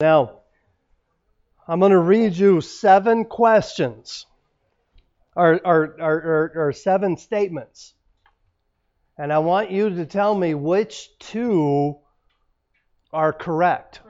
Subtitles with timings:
[0.00, 0.40] Now,
[1.68, 4.24] I'm going to read you seven questions,
[5.36, 7.92] or, or, or, or, seven statements.
[9.18, 11.98] And I want you to tell me which two
[13.12, 14.00] are correct.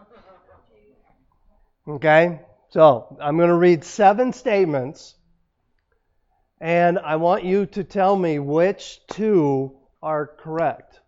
[1.89, 2.41] Okay?
[2.69, 5.17] So, I'm going to read seven statements,
[6.61, 11.01] and I want you to tell me which two are correct.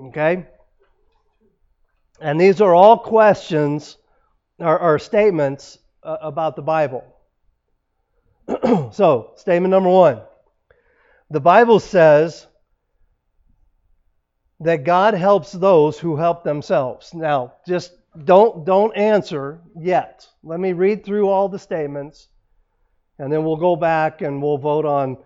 [0.00, 0.46] Okay?
[2.20, 3.96] And these are all questions
[4.58, 7.04] or, or statements uh, about the Bible.
[8.92, 10.20] so, statement number one
[11.30, 12.46] the Bible says
[14.60, 17.14] that God helps those who help themselves.
[17.14, 17.92] Now, just
[18.24, 20.26] don't don't answer yet.
[20.42, 22.28] Let me read through all the statements
[23.18, 25.18] and then we'll go back and we'll vote on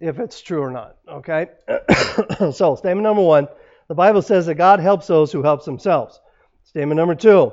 [0.00, 1.48] if it's true or not, okay?
[2.52, 3.48] so, statement number 1,
[3.88, 6.20] the Bible says that God helps those who help themselves.
[6.64, 7.52] Statement number 2,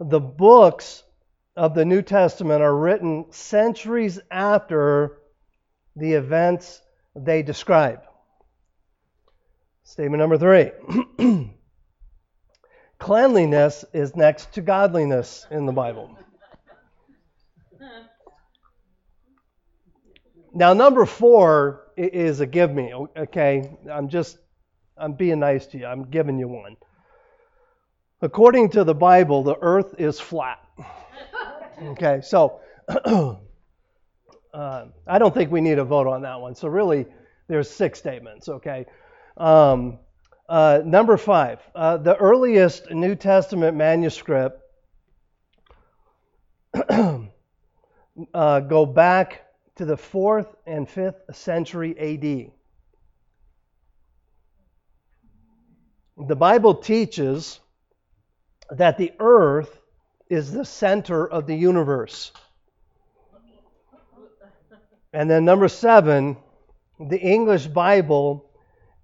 [0.00, 1.02] the books
[1.56, 5.18] of the New Testament are written centuries after
[5.96, 6.80] the events
[7.14, 8.00] they describe.
[9.82, 10.70] Statement number three
[12.98, 16.16] cleanliness is next to godliness in the Bible.
[20.52, 23.70] Now, number four is a give me, okay?
[23.90, 24.38] I'm just,
[25.00, 25.86] I'm being nice to you.
[25.86, 26.76] I'm giving you one.
[28.22, 30.58] According to the Bible, the earth is flat.
[31.82, 32.60] Okay, so
[34.52, 36.54] uh, I don't think we need a vote on that one.
[36.54, 37.06] So really,
[37.48, 38.48] there's six statements.
[38.48, 38.84] Okay.
[39.38, 39.98] Um,
[40.48, 44.60] uh, number five, uh, the earliest New Testament manuscript
[46.90, 52.50] uh, go back to the fourth and fifth century AD.
[56.26, 57.60] The Bible teaches
[58.70, 59.80] that the earth
[60.28, 62.32] is the center of the universe.
[65.12, 66.36] And then number seven,
[66.98, 68.50] the English Bible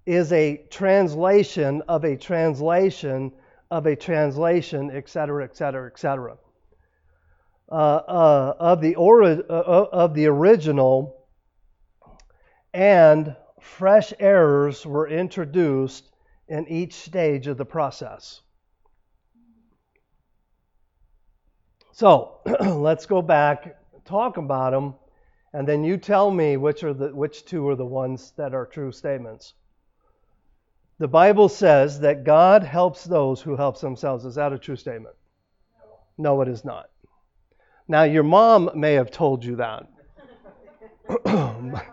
[0.05, 3.33] is a translation of a translation
[3.69, 6.37] of a translation, etc., etc., etc.
[7.67, 11.25] Of the ori- uh, uh, of the original,
[12.73, 16.09] and fresh errors were introduced
[16.47, 18.41] in each stage of the process.
[21.91, 23.75] So let's go back,
[24.05, 24.95] talk about them,
[25.53, 28.65] and then you tell me which are the which two are the ones that are
[28.65, 29.53] true statements.
[30.99, 34.25] The Bible says that God helps those who help themselves.
[34.25, 35.15] Is that a true statement?
[36.17, 36.89] No, it is not.
[37.87, 39.87] Now, your mom may have told you that,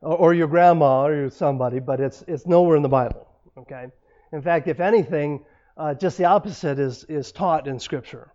[0.00, 3.23] or your grandma, or somebody, but it's it's nowhere in the Bible.
[3.56, 3.86] Okay.
[4.32, 5.44] In fact, if anything,
[5.76, 8.32] uh, just the opposite is is taught in Scripture.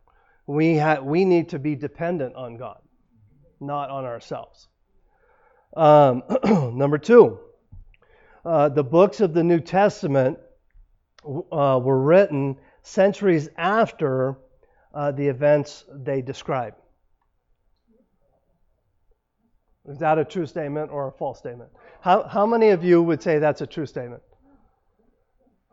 [0.49, 2.79] We, ha- we need to be dependent on God,
[3.59, 4.67] not on ourselves.
[5.77, 6.23] Um,
[6.75, 7.39] number two,
[8.43, 10.39] uh, the books of the New Testament
[11.23, 14.39] uh, were written centuries after
[14.91, 16.73] uh, the events they describe.
[19.87, 21.69] Is that a true statement or a false statement?
[22.01, 24.23] How, how many of you would say that's a true statement?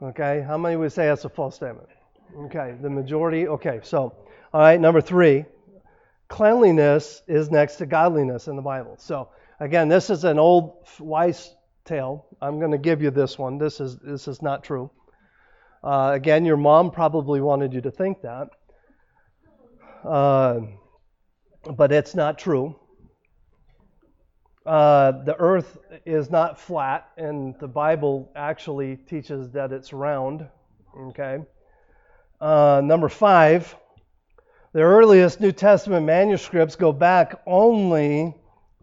[0.02, 1.88] Okay, how many would say that's a false statement?
[2.36, 3.48] Okay, the majority.
[3.48, 4.14] Okay, so
[4.52, 5.46] all right, number three,
[6.28, 8.96] cleanliness is next to godliness in the Bible.
[8.98, 11.54] So again, this is an old wise
[11.86, 12.26] tale.
[12.42, 13.56] I'm going to give you this one.
[13.56, 14.90] This is this is not true.
[15.82, 18.48] Uh, again, your mom probably wanted you to think that,
[20.04, 20.60] uh,
[21.74, 22.76] but it's not true.
[24.66, 30.48] Uh, the earth is not flat, and the Bible actually teaches that it's round.
[30.98, 31.38] Okay.
[32.40, 33.76] Uh, number five,
[34.72, 38.34] the earliest New Testament manuscripts go back only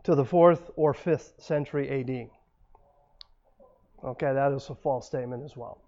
[0.04, 2.30] to the 4th or 5th century AD.
[4.04, 5.82] Okay, that is a false statement as well.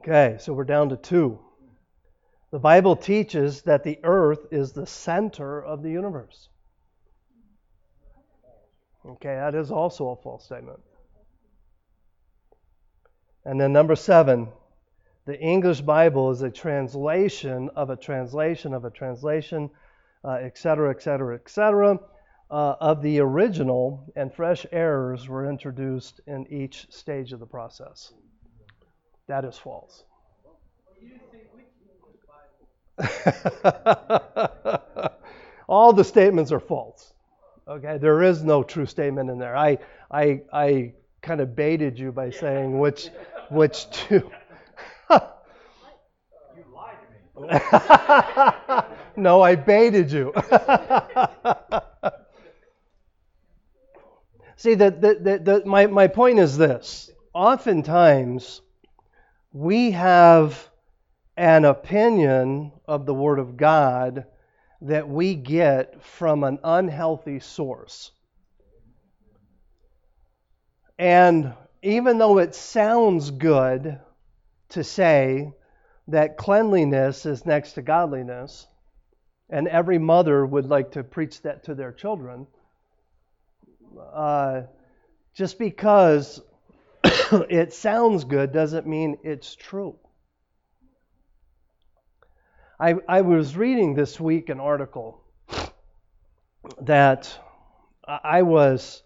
[0.00, 1.38] Okay, so we're down to two.
[2.50, 6.49] The Bible teaches that the earth is the center of the universe.
[9.06, 10.80] Okay, that is also a false statement.
[13.44, 14.48] And then number seven,
[15.24, 19.70] the English Bible is a translation of a translation of a translation,
[20.24, 21.98] etc., etc., etc.,
[22.50, 28.12] of the original, and fresh errors were introduced in each stage of the process.
[29.28, 30.04] That is false.
[35.68, 37.09] All the statements are false.
[37.70, 39.56] Okay, there is no true statement in there.
[39.56, 39.78] I
[40.10, 43.10] I I kind of baited you by saying which
[43.48, 44.28] which two
[45.08, 45.18] you
[46.74, 46.96] lied
[47.36, 48.82] to me.
[49.22, 50.32] no, I baited you.
[54.56, 57.08] See, the, the, the, the, my, my point is this.
[57.32, 58.60] Oftentimes,
[59.54, 60.68] we have
[61.34, 64.26] an opinion of the Word of God
[64.82, 68.12] that we get from an unhealthy source.
[70.98, 73.98] And even though it sounds good
[74.70, 75.52] to say
[76.08, 78.66] that cleanliness is next to godliness,
[79.48, 82.46] and every mother would like to preach that to their children,
[84.12, 84.62] uh,
[85.34, 86.40] just because
[87.04, 89.96] it sounds good doesn't mean it's true.
[92.80, 95.22] I, I was reading this week an article
[96.80, 97.30] that
[98.06, 99.02] I was.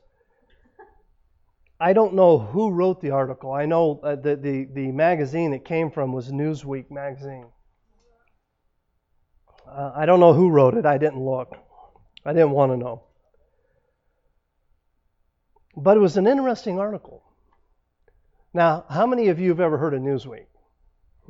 [1.80, 3.52] I don't know who wrote the article.
[3.52, 7.46] I know that the, the, the magazine it came from was Newsweek magazine.
[9.68, 10.86] Uh, I don't know who wrote it.
[10.86, 11.56] I didn't look.
[12.24, 13.02] I didn't want to know.
[15.76, 17.24] But it was an interesting article.
[18.54, 20.46] Now, how many of you have ever heard of Newsweek?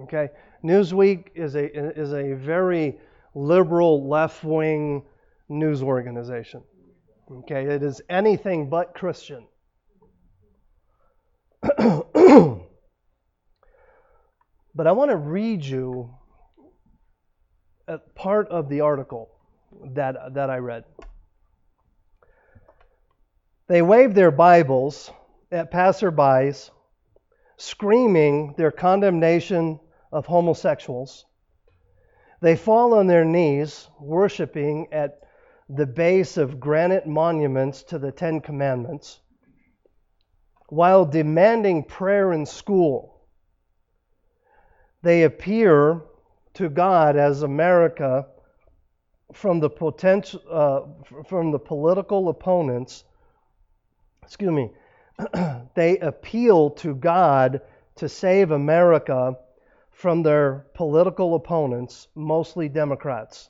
[0.00, 0.28] Okay,
[0.64, 2.98] Newsweek is a is a very
[3.34, 5.04] liberal, left-wing
[5.48, 6.62] news organization.
[7.30, 9.46] Okay, it is anything but Christian.
[11.78, 12.58] but
[14.86, 16.12] I want to read you
[17.86, 19.30] a part of the article
[19.92, 20.84] that that I read.
[23.68, 25.10] They waved their Bibles
[25.52, 26.70] at passerbys,
[27.56, 29.78] screaming their condemnation
[30.14, 31.26] of homosexuals.
[32.40, 35.18] They fall on their knees, worshiping at
[35.68, 39.20] the base of granite monuments to the Ten Commandments,
[40.68, 43.20] while demanding prayer in school.
[45.02, 46.02] They appear
[46.54, 48.26] to God as America
[49.32, 53.04] from the potential, uh, from the political opponents
[54.24, 54.70] excuse me,
[55.74, 57.60] they appeal to God
[57.96, 59.36] to save America
[59.94, 63.48] from their political opponents, mostly Democrats.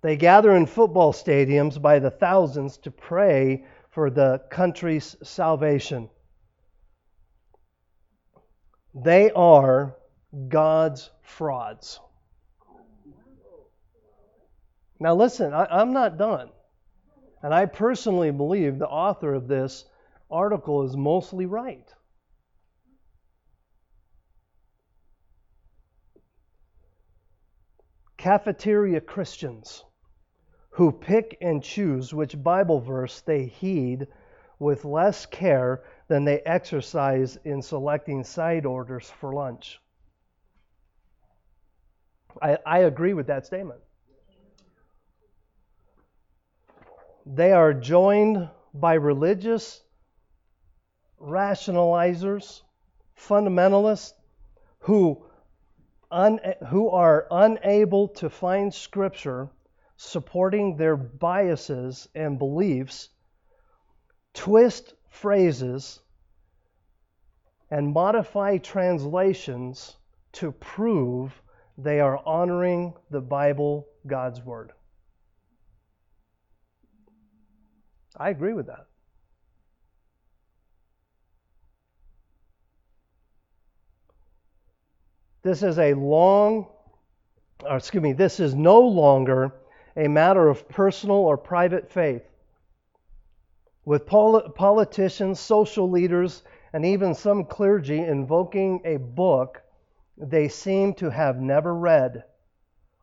[0.00, 6.08] They gather in football stadiums by the thousands to pray for the country's salvation.
[8.94, 9.96] They are
[10.48, 12.00] God's frauds.
[15.00, 16.50] Now, listen, I, am not done.
[17.42, 19.84] And I personally believe the author of this
[20.30, 21.92] article is mostly right.
[28.18, 29.84] Cafeteria Christians
[30.70, 34.06] who pick and choose which Bible verse they heed
[34.58, 39.80] with less care than they exercise in selecting side orders for lunch.
[42.42, 43.80] I, I agree with that statement.
[47.24, 49.82] They are joined by religious
[51.20, 52.62] rationalizers,
[53.16, 54.12] fundamentalists
[54.80, 55.24] who,
[56.10, 59.48] un, who are unable to find scripture
[59.96, 63.08] supporting their biases and beliefs,
[64.32, 66.00] twist phrases,
[67.70, 69.96] and modify translations
[70.32, 71.42] to prove
[71.76, 74.72] they are honoring the Bible, God's Word.
[78.16, 78.86] I agree with that.
[85.48, 86.66] This is a long,
[87.64, 89.54] or excuse me, this is no longer
[89.96, 92.20] a matter of personal or private faith.
[93.86, 96.42] With pol- politicians, social leaders,
[96.74, 99.62] and even some clergy invoking a book
[100.18, 102.24] they seem to have never read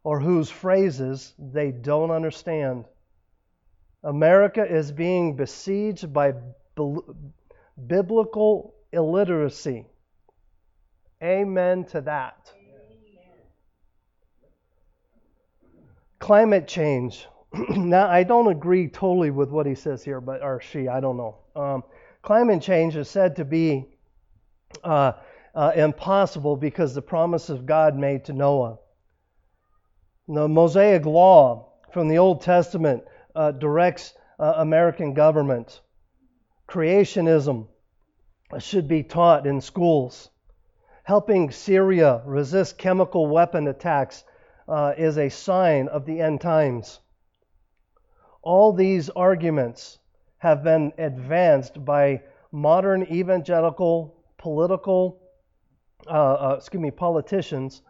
[0.04, 2.86] or whose phrases they don't understand.
[4.04, 6.36] America is being besieged by
[7.88, 9.88] biblical illiteracy.
[11.26, 12.52] Amen to that.
[16.20, 17.26] Climate change.
[17.70, 21.18] now, I don't agree totally with what he says here, but or she, I don't
[21.18, 21.38] know.
[21.56, 21.84] Um,
[22.22, 23.86] climate change is said to be
[24.84, 25.14] uh,
[25.56, 28.78] uh, impossible because the promise of God made to Noah.
[30.28, 33.04] The Mosaic Law from the Old Testament
[33.36, 35.82] uh, directs uh, American government.
[36.70, 37.68] Creationism
[38.60, 40.30] should be taught in schools.
[41.06, 44.24] Helping Syria resist chemical weapon attacks
[44.68, 47.00] uh, is a sign of the end times.
[48.42, 50.00] All these arguments
[50.40, 55.22] have been advanced by modern evangelical political,
[56.08, 57.84] uh, uh, excuse me, politicians,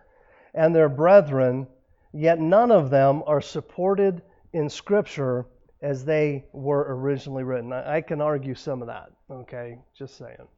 [0.54, 1.68] and their brethren,
[2.12, 5.46] yet none of them are supported in Scripture
[5.82, 7.72] as they were originally written.
[7.72, 9.80] I, I can argue some of that, okay?
[9.98, 10.50] Just saying.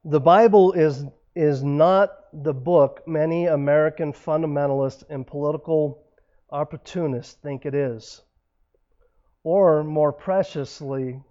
[0.03, 1.05] the Bible is,
[1.35, 6.03] is not the book many American fundamentalists and political
[6.49, 8.21] opportunists think it is.
[9.43, 11.21] Or more preciously,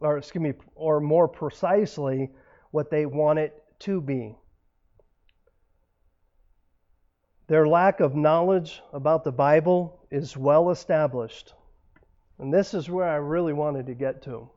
[0.00, 2.30] or excuse me, or more precisely,
[2.70, 4.36] what they want it to be.
[7.48, 11.54] Their lack of knowledge about the Bible is well established.
[12.38, 14.48] And this is where I really wanted to get to.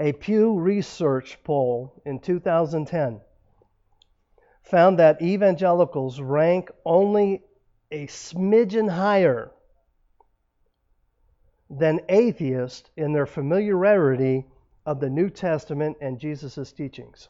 [0.00, 3.20] A Pew Research poll in 2010
[4.62, 7.42] found that evangelicals rank only
[7.90, 9.50] a smidgen higher
[11.68, 14.46] than atheists in their familiarity
[14.86, 17.28] of the New Testament and Jesus' teachings.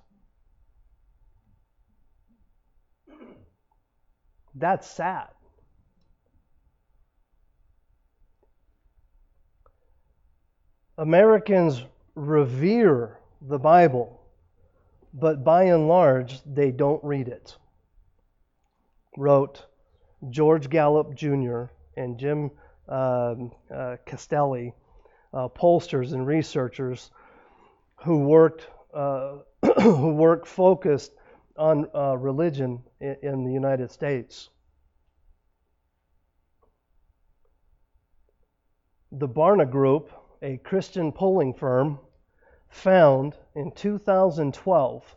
[4.55, 5.27] That's sad.
[10.97, 11.83] Americans
[12.21, 14.21] revere the Bible,
[15.15, 17.57] but by and large, they don't read it.
[19.17, 19.65] Wrote
[20.29, 21.65] George Gallup Jr.
[21.97, 22.51] and Jim
[22.89, 23.35] uh,
[23.75, 24.75] uh, Castelli,
[25.33, 27.11] uh, pollsters and researchers
[28.05, 29.39] who worked uh,
[29.81, 31.13] who worked focused
[31.57, 34.51] on uh, religion in, in the United States.
[39.13, 40.11] The Barna Group,
[40.43, 41.99] a Christian polling firm,
[42.71, 45.17] found in 2012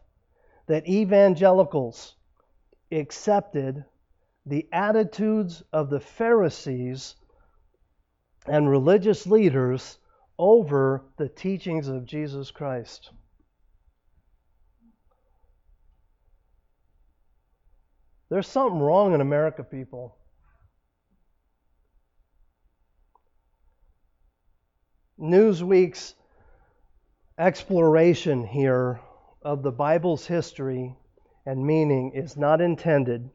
[0.68, 2.16] that evangelicals
[2.92, 3.86] accepted
[4.46, 7.16] the attitudes of the Pharisees
[8.46, 9.98] and religious leaders
[10.38, 13.12] over the teachings of Jesus Christ.
[18.30, 20.18] There's something wrong in America, people.
[25.20, 26.16] Newsweek's
[27.38, 29.00] exploration here
[29.42, 30.96] of the Bible's history
[31.46, 33.30] and meaning is not intended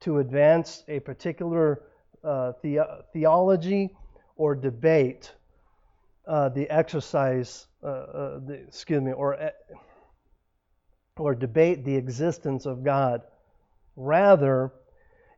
[0.00, 1.82] to advance a particular
[2.22, 3.94] uh, the- theology
[4.36, 5.32] or debate
[6.26, 9.50] uh, the exercise, uh, uh the, excuse me, or uh,
[11.16, 13.20] or debate the existence of God.
[13.94, 14.72] Rather,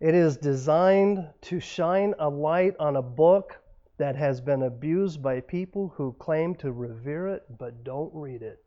[0.01, 3.59] it is designed to shine a light on a book
[3.99, 8.63] that has been abused by people who claim to revere it but don't read it.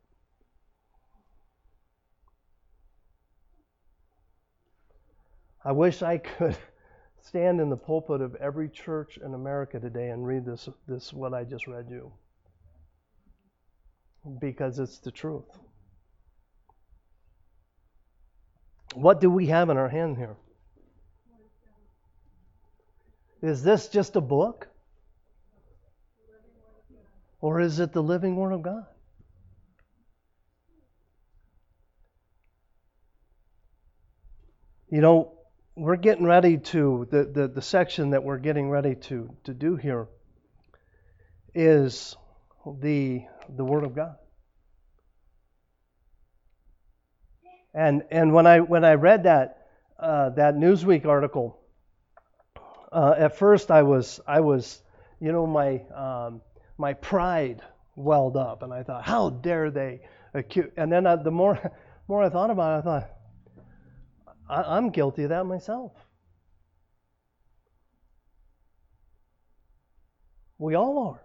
[5.64, 6.58] I wish I could
[7.22, 11.34] stand in the pulpit of every church in America today and read this, this what
[11.34, 12.12] I just read you.
[14.40, 15.46] Because it's the truth.
[18.96, 20.36] What do we have in our hand here?
[23.42, 24.69] Is this just a book?
[27.41, 28.86] Or is it the living Word of God?
[34.91, 35.34] You know,
[35.75, 39.75] we're getting ready to, the, the, the section that we're getting ready to, to do
[39.75, 40.08] here
[41.53, 42.15] is
[42.81, 44.15] the, the Word of God.
[47.74, 49.67] And and when I when I read that
[50.00, 51.60] uh, that Newsweek article,
[52.91, 54.81] uh, at first I was I was
[55.19, 56.41] you know my um,
[56.80, 57.62] my pride
[57.96, 60.02] welled up, and I thought, how dare they
[60.34, 60.72] accuse?
[60.78, 61.72] And then I, the more
[62.08, 63.10] more I thought about it, I thought,
[64.50, 65.92] I, I'm guilty of that myself.
[70.58, 71.22] We all are.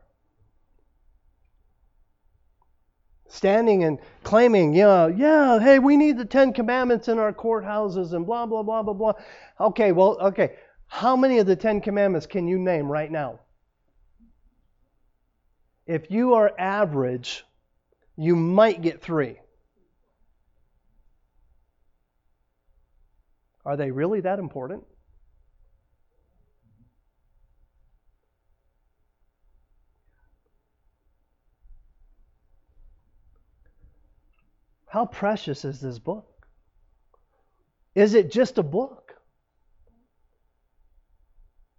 [3.34, 8.24] standing and claiming, yeah, yeah, hey, we need the Ten Commandments in our courthouses and
[8.24, 9.12] blah, blah, blah, blah, blah.
[9.60, 10.54] Okay, well, okay.
[10.86, 13.40] How many of the Ten Commandments can you name right now?
[15.86, 17.44] If you are average,
[18.16, 19.38] you might get three.
[23.64, 24.84] Are they really that important?
[34.86, 36.46] How precious is this book?
[37.96, 39.14] Is it just a book?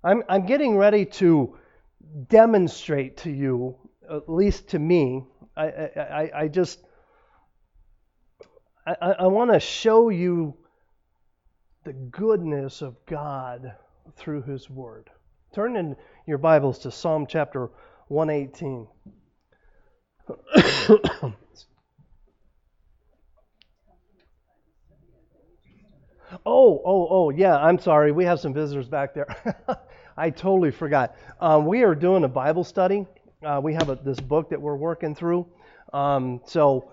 [0.04, 1.58] I'm, I'm getting ready to
[2.28, 3.78] demonstrate to you,
[4.10, 5.24] at least to me,
[5.56, 6.80] I, I, I just,
[8.86, 10.56] I, I want to show you
[11.84, 13.74] the goodness of God
[14.16, 15.10] through His Word.
[15.54, 15.96] Turn in
[16.28, 17.70] your Bibles to Psalm chapter
[18.08, 18.88] 118.
[26.46, 28.12] Oh, oh, oh, yeah, I'm sorry.
[28.12, 29.28] We have some visitors back there.
[30.18, 31.16] I totally forgot.
[31.40, 33.06] Um, we are doing a Bible study.
[33.46, 35.46] Uh, we have a, this book that we're working through.
[35.94, 36.92] Um, so,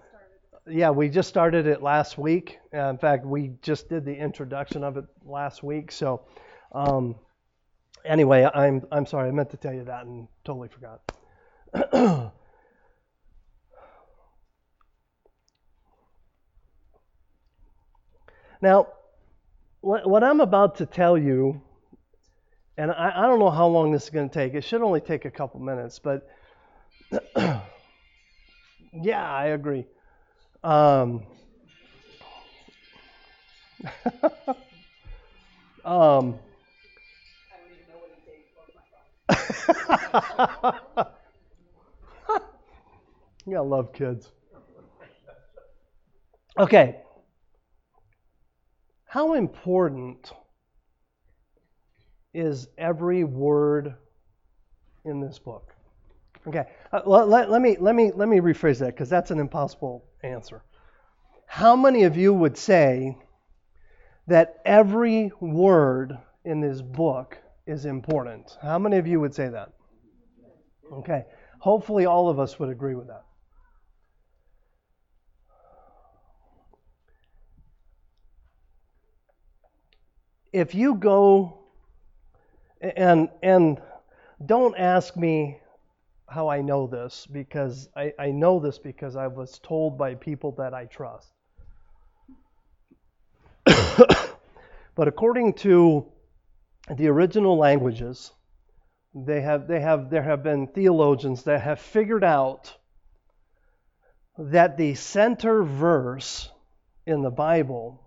[0.68, 2.58] yeah, we just started it last week.
[2.74, 5.90] Uh, in fact, we just did the introduction of it last week.
[5.90, 6.26] So,
[6.72, 7.14] um,
[8.04, 9.28] anyway, I'm I'm sorry.
[9.28, 11.00] I meant to tell you that and totally forgot.
[18.60, 18.88] now,
[19.80, 21.62] what, what I'm about to tell you,
[22.76, 24.52] and I, I don't know how long this is going to take.
[24.52, 26.28] It should only take a couple minutes, but
[29.02, 29.84] yeah, I agree.
[30.64, 31.24] Um,
[35.84, 36.38] um,
[43.46, 44.30] yeah, I love kids.
[46.58, 47.02] Okay,
[49.04, 50.32] how important
[52.34, 53.94] is every word
[55.04, 55.71] in this book?
[56.46, 59.38] Okay, uh, let, let, let, me, let, me, let me rephrase that because that's an
[59.38, 60.62] impossible answer.
[61.46, 63.16] How many of you would say
[64.26, 68.56] that every word in this book is important?
[68.60, 69.72] How many of you would say that?
[70.92, 71.24] Okay,
[71.60, 73.24] hopefully all of us would agree with that.
[80.52, 81.58] if you go
[82.80, 83.80] and and
[84.44, 85.58] don't ask me
[86.32, 90.52] how I know this because I, I know this because I was told by people
[90.52, 91.28] that I trust.
[93.66, 96.06] but according to
[96.96, 98.32] the original languages,
[99.14, 102.74] they have they have there have been theologians that have figured out
[104.38, 106.50] that the center verse
[107.06, 108.02] in the Bible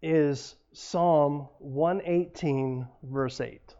[0.00, 3.74] is Psalm 118, verse 8.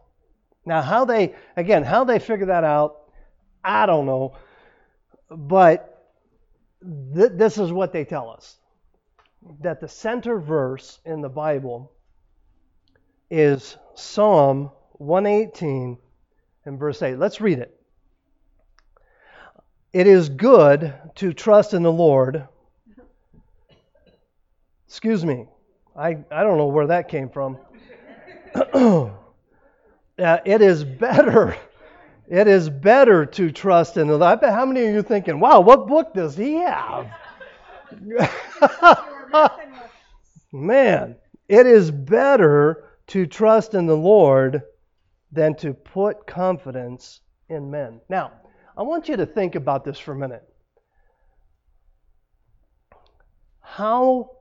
[0.65, 2.97] Now, how they, again, how they figure that out,
[3.63, 4.37] I don't know.
[5.29, 6.03] But
[7.15, 8.57] th- this is what they tell us
[9.61, 11.91] that the center verse in the Bible
[13.29, 15.97] is Psalm 118
[16.65, 17.17] and verse 8.
[17.17, 17.75] Let's read it.
[19.93, 22.47] It is good to trust in the Lord.
[24.87, 25.47] Excuse me.
[25.95, 27.57] I, I don't know where that came from.
[30.21, 31.57] uh, it is better.
[32.27, 34.23] It is better to trust in the Lord.
[34.23, 37.07] I bet how many of you thinking, wow, what book does he have?
[40.53, 41.17] Man,
[41.49, 44.61] it is better to trust in the Lord
[45.31, 47.99] than to put confidence in men.
[48.07, 48.31] Now,
[48.77, 50.43] I want you to think about this for a minute.
[53.59, 54.31] How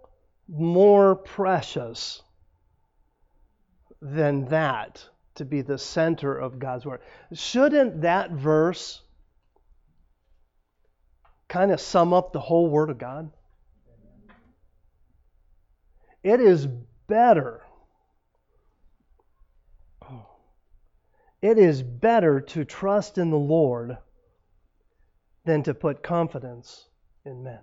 [0.49, 2.23] more precious
[4.01, 5.05] than that
[5.41, 7.01] to be the center of God's Word.
[7.33, 9.01] Shouldn't that verse
[11.49, 13.31] kind of sum up the whole Word of God?
[16.23, 16.69] It is
[17.07, 17.63] better.
[21.41, 23.97] It is better to trust in the Lord
[25.47, 26.87] than to put confidence
[27.25, 27.61] in men.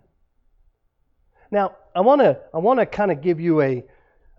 [1.52, 3.86] Now, I want to I want to kind of give you a,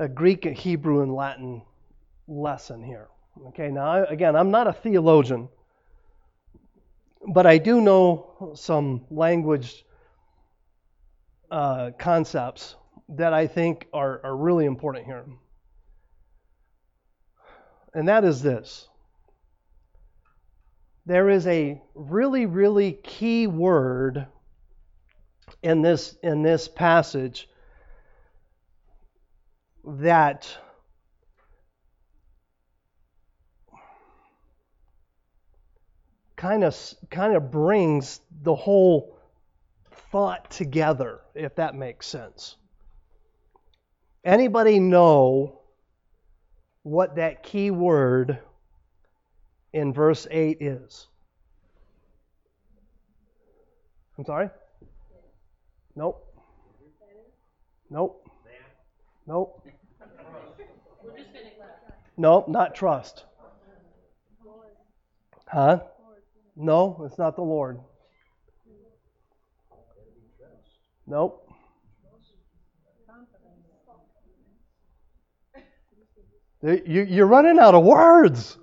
[0.01, 1.63] a Greek, a Hebrew, and Latin
[2.27, 3.07] lesson here.
[3.47, 5.49] Okay, now again, I'm not a theologian,
[7.33, 9.85] but I do know some language
[11.51, 12.77] uh, concepts
[13.11, 15.25] that I think are, are really important here.
[17.95, 18.89] And that is this
[21.09, 24.27] there is a really, really key word
[25.63, 27.49] in this in this passage
[29.85, 30.55] that
[36.39, 36.75] kind of
[37.11, 39.19] kind of brings the whole
[40.11, 42.57] thought together if that makes sense
[44.25, 45.61] anybody know
[46.83, 48.39] what that key word
[49.75, 51.07] in verse 8 is
[54.17, 54.49] i'm sorry
[55.99, 56.25] Nope.
[57.91, 58.25] Nope.
[59.27, 59.67] Nope.
[62.17, 63.25] Nope, not trust.
[65.49, 65.81] Huh?
[66.61, 67.79] No, it's not the Lord.
[71.07, 71.49] Nope.
[76.61, 78.59] You're running out of words.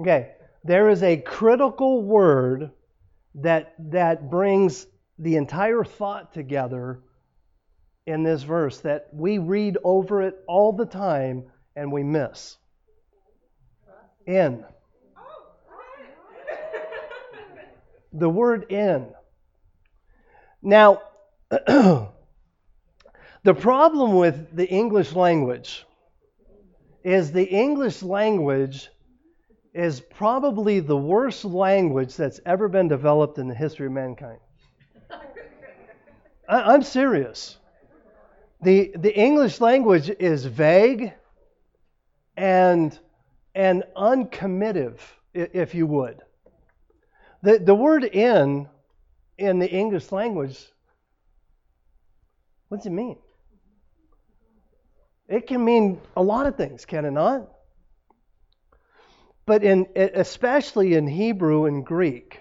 [0.00, 0.32] Okay,
[0.64, 2.72] there is a critical word
[3.36, 4.88] that that brings
[5.20, 7.00] the entire thought together
[8.06, 11.44] in this verse that we read over it all the time
[11.76, 12.56] and we miss.
[14.26, 14.64] In.
[18.12, 19.08] The word in.
[20.62, 21.02] Now,
[21.50, 22.08] the
[23.58, 25.84] problem with the English language
[27.04, 28.88] is the English language
[29.74, 34.38] is probably the worst language that's ever been developed in the history of mankind.
[36.48, 37.56] I, am serious.
[38.60, 41.12] The, the English language is vague
[42.36, 42.96] and,
[43.54, 44.98] and uncommittive,
[45.32, 46.20] if you would.
[47.42, 48.68] The, the word in
[49.36, 50.58] in the English language,
[52.68, 53.18] what does it mean?
[55.28, 57.48] It can mean a lot of things, can it not?
[59.44, 62.40] But in especially in Hebrew and Greek,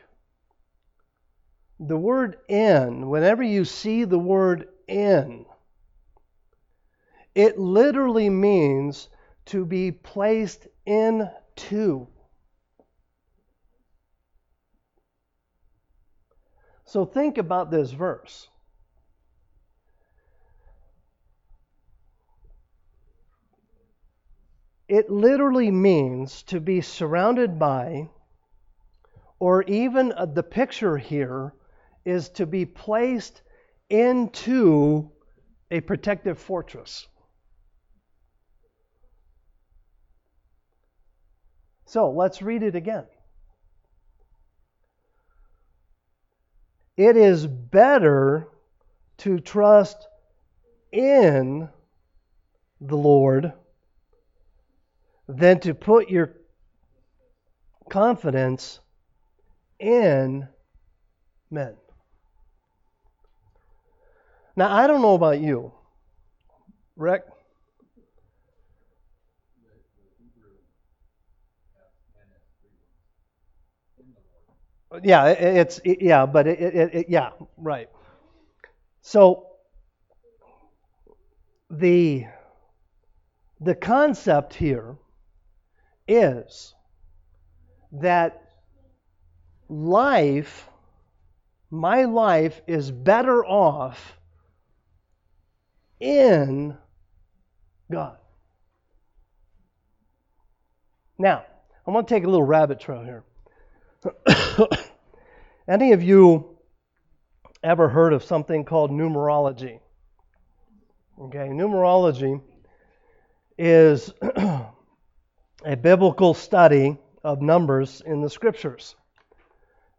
[1.80, 5.46] the word in, whenever you see the word in,
[7.34, 9.10] it literally means
[9.48, 12.08] to be placed into.
[16.92, 18.50] So think about this verse.
[24.90, 28.10] It literally means to be surrounded by,
[29.40, 31.54] or even uh, the picture here
[32.04, 33.42] is to be placed
[33.90, 35.12] into
[35.72, 37.08] a protective fortress.
[41.86, 43.06] So let's read it again.
[46.98, 48.48] It is better
[49.20, 50.08] to trust
[50.92, 51.70] in
[52.80, 53.54] the Lord
[55.28, 56.34] than to put your
[57.90, 58.80] confidence
[59.80, 60.48] in
[61.50, 61.76] men.
[64.56, 65.72] Now, I don't know about you,
[66.96, 67.24] Rick.
[75.04, 77.90] Yeah, it's yeah, but it, it, it, yeah, right.
[79.02, 79.48] So
[81.70, 82.26] the
[83.62, 84.98] the concept here
[86.08, 86.74] is
[87.94, 88.42] that
[89.70, 90.68] life,
[91.70, 94.18] my life, is better off
[96.00, 96.78] in
[97.92, 98.18] God.
[101.18, 101.46] Now,
[101.88, 103.24] I want to take a little rabbit trail here.
[105.68, 106.58] Any of you
[107.64, 109.80] ever heard of something called numerology?
[111.20, 112.42] Okay, numerology
[113.58, 118.96] is a biblical study of numbers in the scriptures.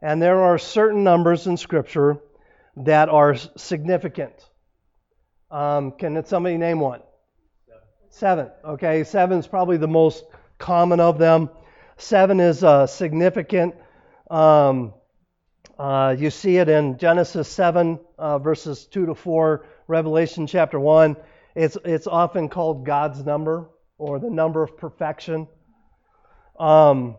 [0.00, 2.18] And there are certain numbers in scripture
[2.78, 4.32] that are significant.
[5.50, 7.02] Um, can somebody name one?
[8.10, 8.50] Seven.
[8.64, 10.24] Okay, seven is probably the most
[10.58, 11.50] common of them.
[11.98, 13.76] Seven is uh, significant.
[14.32, 14.94] Um,
[15.78, 21.16] uh, you see it in Genesis 7, uh, verses 2 to 4, Revelation chapter 1.
[21.54, 23.68] It's, it's often called God's number
[23.98, 25.48] or the number of perfection.
[26.58, 27.18] Um,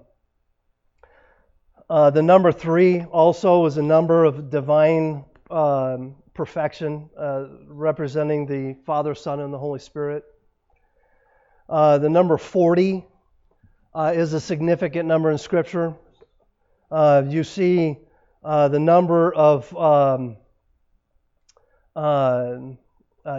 [1.88, 8.76] uh, the number three also is a number of divine um, perfection, uh, representing the
[8.88, 10.23] Father, Son, and the Holy Spirit.
[11.69, 13.06] Uh, the number 40
[13.93, 15.93] uh, is a significant number in Scripture.
[16.93, 17.97] Uh, you see
[18.43, 20.38] uh, the number of um,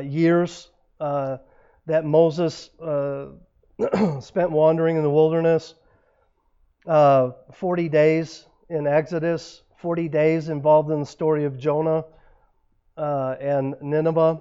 [0.02, 2.70] years that Moses
[4.20, 5.74] spent wandering in the wilderness
[6.84, 12.04] uh, 40 days in Exodus, 40 days involved in the story of Jonah
[12.96, 14.40] uh, and Nineveh.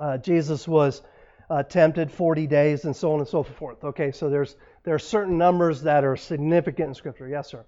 [0.00, 1.02] Uh, Jesus was
[1.50, 3.84] uh, tempted 40 days and so on and so forth.
[3.84, 7.28] Okay, so there's there are certain numbers that are significant in Scripture.
[7.28, 7.66] Yes, sir.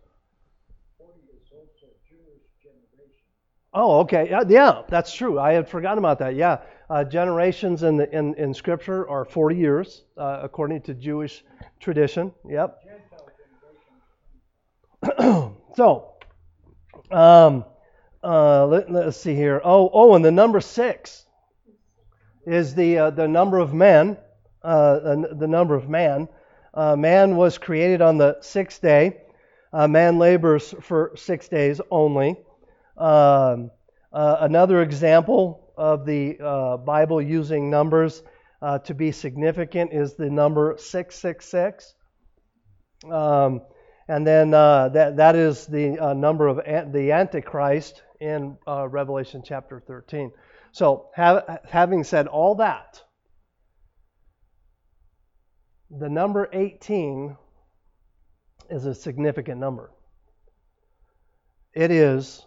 [3.72, 4.28] Oh, okay.
[4.48, 5.38] Yeah, that's true.
[5.38, 6.34] I had forgotten about that.
[6.34, 11.44] Yeah, uh, generations in, the, in in Scripture are 40 years, uh, according to Jewish
[11.78, 12.32] tradition.
[12.48, 12.78] Yep.
[15.76, 16.14] so,
[17.12, 17.64] um,
[18.24, 19.60] uh, let, us see here.
[19.62, 21.24] Oh, oh, and the number six
[22.44, 24.16] is the uh, the number of men.
[24.62, 24.98] Uh,
[25.32, 26.28] the number of man.
[26.74, 29.22] Uh, man was created on the sixth day.
[29.72, 32.36] Man labors for six days only.
[33.00, 33.70] Um,
[34.12, 36.36] uh, another example of the
[36.84, 38.22] Bible using numbers
[38.84, 41.94] to be significant is the number six six six.
[43.10, 43.62] Um,
[44.08, 48.88] and then uh, that, that is the uh, number of an, the Antichrist in uh,
[48.88, 50.32] Revelation chapter 13.
[50.72, 53.00] So, having said all that,
[55.90, 57.36] the number 18
[58.68, 59.90] is a significant number.
[61.72, 62.44] It is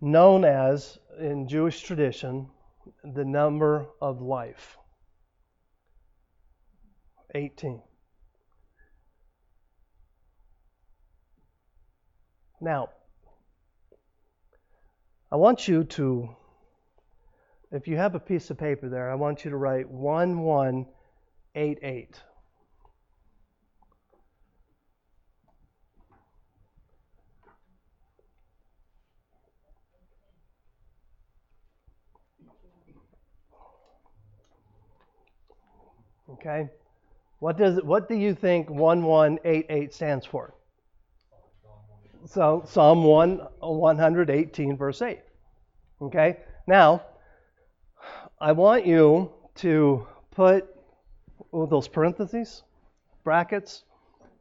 [0.00, 2.48] known as, in Jewish tradition,
[3.04, 4.76] the number of life.
[7.34, 7.82] 18.
[12.60, 12.90] Now,
[15.32, 16.34] I want you to,
[17.70, 22.20] if you have a piece of paper there, I want you to write 1188.
[36.32, 36.68] Okay?
[37.38, 40.54] What does what do you think 1188 stands for?
[42.26, 45.20] So Psalm 1 118 verse 8.
[46.02, 46.38] Okay?
[46.66, 47.02] Now,
[48.40, 50.66] I want you to put
[51.52, 52.62] oh, those parentheses,
[53.24, 53.84] brackets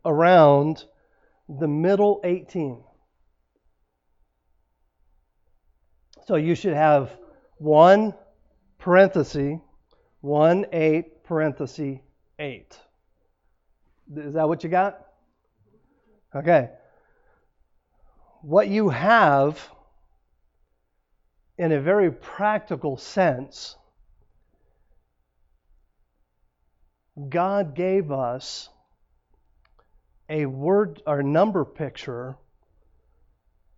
[0.06, 0.86] around
[1.48, 2.84] the middle 18.
[6.26, 7.12] So you should have
[7.58, 8.14] one
[8.78, 9.60] parenthesis,
[10.22, 12.00] 1 8 parenthesis
[12.40, 12.80] 8.
[14.18, 15.06] Is that what you got?
[16.36, 16.72] Okay.
[18.42, 19.62] What you have,
[21.60, 23.76] in a very practical sense,
[27.30, 28.70] God gave us
[30.30, 32.38] a word or number picture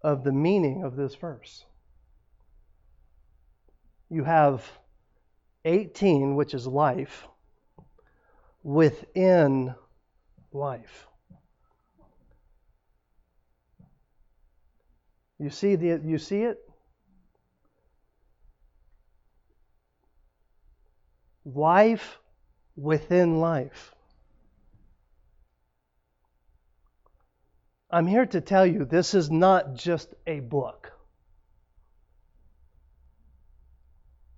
[0.01, 1.65] of the meaning of this verse.
[4.09, 4.65] You have
[5.65, 7.27] 18, which is life,
[8.63, 9.73] within
[10.51, 11.07] life.
[15.39, 16.59] You see the you see it?
[21.43, 22.19] Life
[22.75, 23.95] within life.
[27.89, 30.91] I'm here to tell you this is not just a book.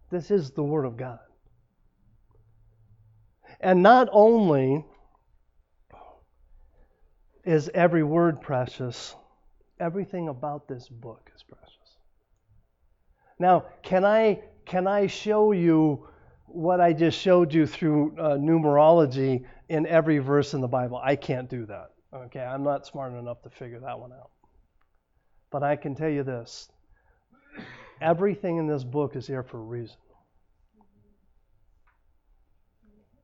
[0.09, 1.19] This is the Word of God.
[3.63, 4.85] And not only
[7.45, 9.15] is every word precious,
[9.79, 11.97] everything about this book is precious.
[13.39, 16.07] Now, can I can I show you
[16.47, 20.99] what I just showed you through uh, numerology in every verse in the Bible?
[21.01, 21.91] I can't do that.
[22.13, 24.31] Okay, I'm not smart enough to figure that one out.
[25.51, 26.69] But I can tell you this
[28.01, 29.95] everything in this book is here for a reason.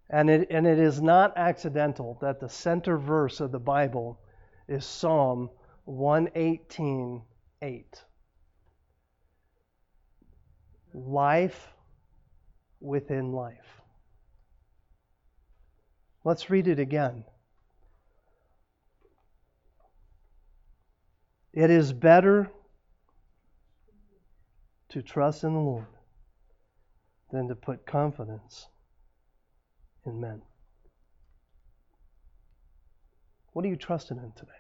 [0.10, 4.20] And it, and it is not accidental that the center verse of the Bible
[4.68, 5.50] is Psalm
[5.86, 7.22] 118
[7.62, 8.04] 8.
[10.94, 11.74] Life
[12.80, 13.82] within life.
[16.24, 17.24] Let's read it again.
[21.54, 22.50] It is better
[24.90, 25.86] to trust in the Lord
[27.32, 28.68] than to put confidence
[30.06, 30.42] in men.
[33.54, 34.52] What are you trusting in today?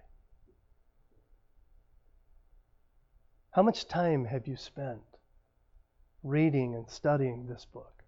[3.51, 5.01] How much time have you spent
[6.23, 8.03] reading and studying this book?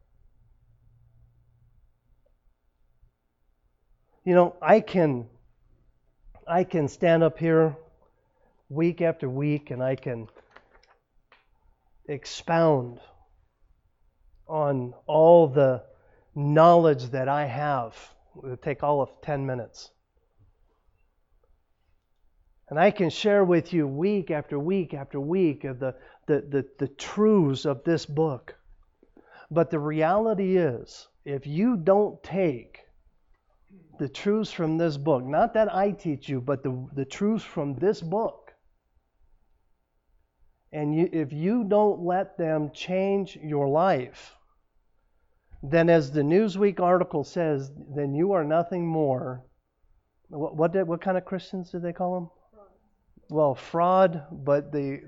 [4.24, 5.28] You know, I can
[6.48, 7.76] I can stand up here
[8.70, 10.28] week after week and I can
[12.08, 13.00] expound
[14.48, 15.84] on all the
[16.36, 17.96] knowledge that I have.
[18.38, 19.92] It would take all of 10 minutes.
[22.70, 25.94] And I can share with you week after week after week of the,
[26.28, 28.56] the, the, the truths of this book.
[29.50, 32.80] But the reality is, if you don't take
[34.00, 37.76] the truths from this book, not that I teach you, but the, the truths from
[37.76, 38.54] this book,
[40.72, 44.38] and you, if you don't let them change your life,
[45.64, 49.44] then as the Newsweek article says, then you are nothing more.
[50.30, 52.30] What what, did, what kind of Christians did they call them?
[53.30, 55.02] Well, fraud, but the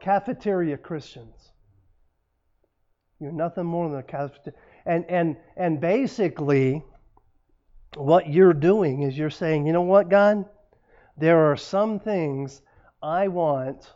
[0.00, 1.52] cafeteria Christians.
[3.20, 4.58] You're nothing more than a cafeteria.
[4.86, 6.82] And and and basically,
[7.96, 10.46] what you're doing is you're saying, you know what, God,
[11.16, 12.62] there are some things
[13.02, 13.92] I want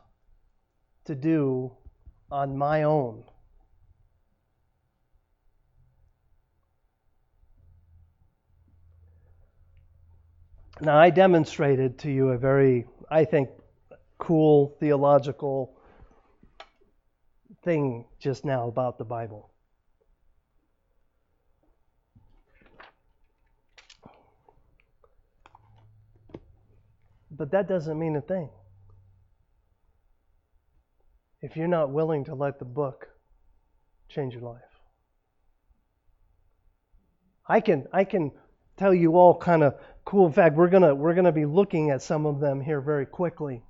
[1.06, 1.72] to do
[2.30, 3.24] on my own.
[10.80, 13.48] Now, I demonstrated to you a very, I think,
[14.18, 15.76] cool theological
[17.62, 19.50] thing just now about the Bible.
[27.30, 28.48] But that doesn't mean a thing.
[31.40, 33.08] If you're not willing to let the book
[34.08, 34.62] change your life.
[37.46, 38.30] I can I can
[38.76, 40.26] tell you all kind of cool.
[40.26, 43.62] In fact, we're gonna we're gonna be looking at some of them here very quickly.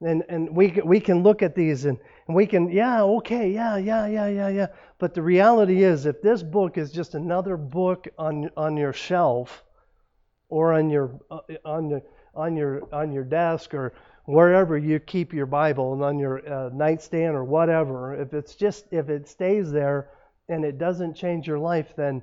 [0.00, 1.98] And and we we can look at these and,
[2.28, 4.66] and we can yeah okay yeah yeah yeah yeah yeah.
[4.98, 9.64] But the reality is, if this book is just another book on on your shelf,
[10.48, 12.02] or on your uh, on the
[12.34, 13.92] on your on your desk or
[14.24, 18.86] wherever you keep your Bible and on your uh, nightstand or whatever, if it's just
[18.90, 20.10] if it stays there
[20.48, 22.22] and it doesn't change your life, then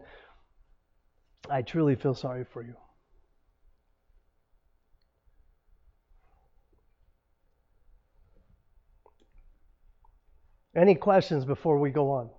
[1.50, 2.76] I truly feel sorry for you.
[10.76, 12.30] Any questions before we go on?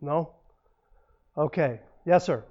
[0.00, 0.32] No?
[1.36, 1.80] Okay.
[2.06, 2.44] Yes, sir.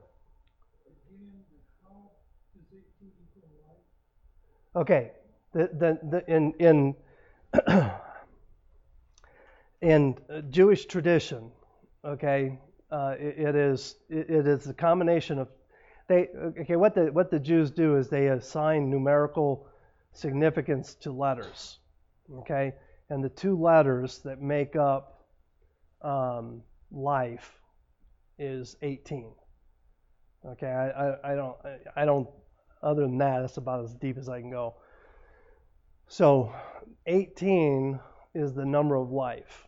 [4.76, 5.12] Okay.
[5.54, 6.96] The, the, the, in in
[9.82, 10.16] in
[10.50, 11.52] Jewish tradition,
[12.04, 12.60] okay,
[12.92, 15.50] uh, it, it is it, it is a combination of
[16.08, 19.68] they okay what the what the Jews do is they assign numerical
[20.13, 21.80] significance to letters,
[22.40, 22.74] okay,
[23.10, 25.26] and the two letters that make up
[26.02, 27.60] um, life
[28.40, 29.32] is 18.
[30.46, 31.58] Okay, I, I, I don't
[31.96, 32.28] I don't
[32.82, 34.76] other than that that's about as deep as I can go.
[36.08, 36.54] So
[37.06, 38.00] 18
[38.34, 39.67] is the number of life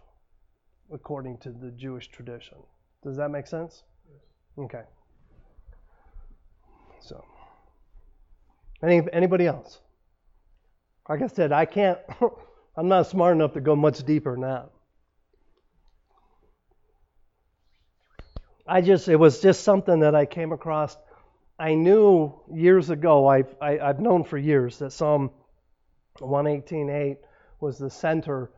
[0.94, 2.58] according to the Jewish tradition.
[3.04, 3.84] Does that make sense?
[4.10, 4.66] Yes.
[4.66, 4.84] Okay.
[7.00, 7.24] So
[8.84, 9.80] any anybody else?
[11.08, 12.00] Like I said, I can't
[12.78, 14.70] I'm not smart enough to go much deeper than that.
[18.66, 20.96] I just, it was just something that I came across.
[21.58, 25.32] I knew years ago, I've, I, have i have known for years that Psalm
[26.20, 27.18] 118.8
[27.60, 28.52] was the center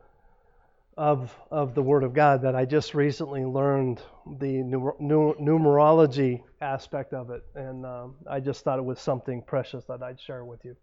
[1.02, 4.00] of, of the Word of God, that I just recently learned
[4.38, 7.42] the numer- numerology aspect of it.
[7.56, 10.76] And um, I just thought it was something precious that I'd share with you.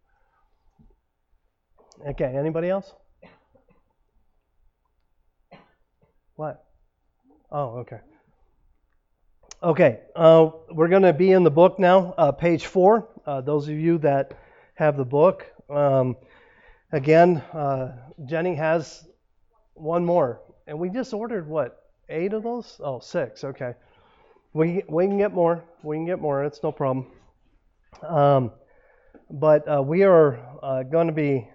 [2.10, 2.93] Okay, anybody else?
[6.36, 6.65] What?
[7.49, 7.99] Oh, okay.
[9.63, 13.08] Okay, uh, we're going to be in the book now, uh, page four.
[13.25, 14.38] Uh, those of you that
[14.73, 16.17] have the book, um,
[16.91, 17.93] again, uh,
[18.25, 19.05] Jenny has
[19.79, 22.79] one more, and we just ordered what eight of those?
[22.83, 23.43] Oh, six.
[23.43, 23.73] Okay,
[24.53, 25.63] we we can get more.
[25.83, 26.43] We can get more.
[26.43, 27.07] It's no problem.
[28.07, 28.51] Um,
[29.29, 31.47] but uh, we are uh, going to be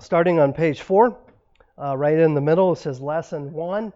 [0.00, 1.18] starting on page four,
[1.76, 2.72] right in the middle.
[2.72, 3.92] It says lesson one,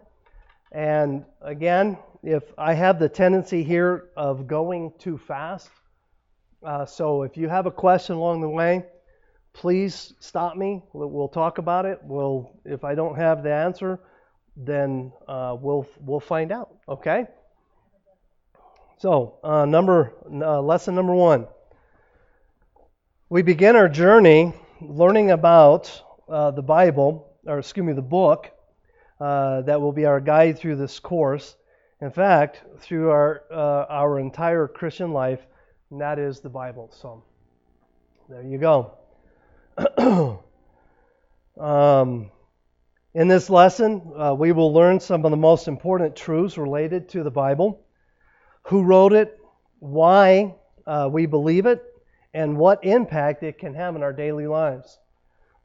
[0.71, 5.69] and again if I have the tendency here of going too fast.
[6.65, 8.85] Uh, so if you have a question along the way,
[9.53, 10.83] please stop me.
[10.93, 11.99] We'll, talk about it.
[12.03, 13.99] We'll, if I don't have the answer,
[14.55, 16.75] then uh, we'll we'll find out.
[16.87, 17.25] Okay.
[18.97, 21.47] So uh, number uh, lesson number one.
[23.29, 28.51] We begin our journey learning about uh, the Bible, or excuse me, the book
[29.19, 31.55] uh, that will be our guide through this course.
[32.01, 35.39] In fact, through our uh, our entire Christian life,
[35.89, 36.91] and that is the Bible.
[36.93, 37.23] So
[38.29, 38.97] there you go.
[41.59, 42.31] um,
[43.13, 47.23] in this lesson, uh, we will learn some of the most important truths related to
[47.23, 47.81] the Bible,
[48.63, 49.39] who wrote it,
[49.79, 50.55] why
[50.85, 51.83] uh, we believe it,
[52.33, 54.97] and what impact it can have in our daily lives.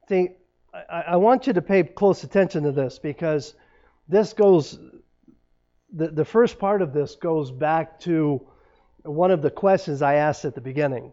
[0.08, 0.30] See,
[0.72, 3.54] I, I want you to pay close attention to this because
[4.08, 4.78] this goes
[5.92, 8.46] the, the first part of this goes back to
[9.04, 11.12] one of the questions I asked at the beginning,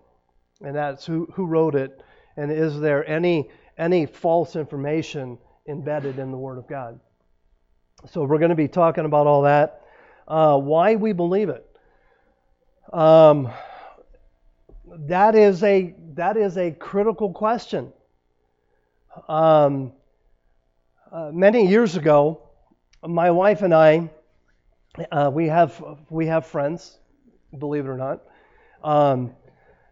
[0.62, 2.02] and that's who, who wrote it,
[2.38, 7.00] and is there any, any false information embedded in the Word of God?
[8.12, 9.82] So we're going to be talking about all that.
[10.28, 11.66] Uh, why we believe it.
[12.92, 13.52] Um,
[15.08, 17.92] that is a that is a critical question.
[19.28, 19.92] Um,
[21.12, 22.42] uh, many years ago,
[23.04, 24.10] my wife and I
[25.12, 27.00] uh, we have we have friends,
[27.58, 28.22] believe it or not.
[28.84, 29.32] Um,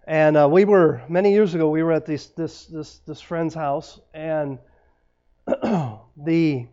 [0.06, 1.70] and uh, we were many years ago.
[1.70, 4.60] We were at this this this this friend's house, and
[5.48, 6.68] the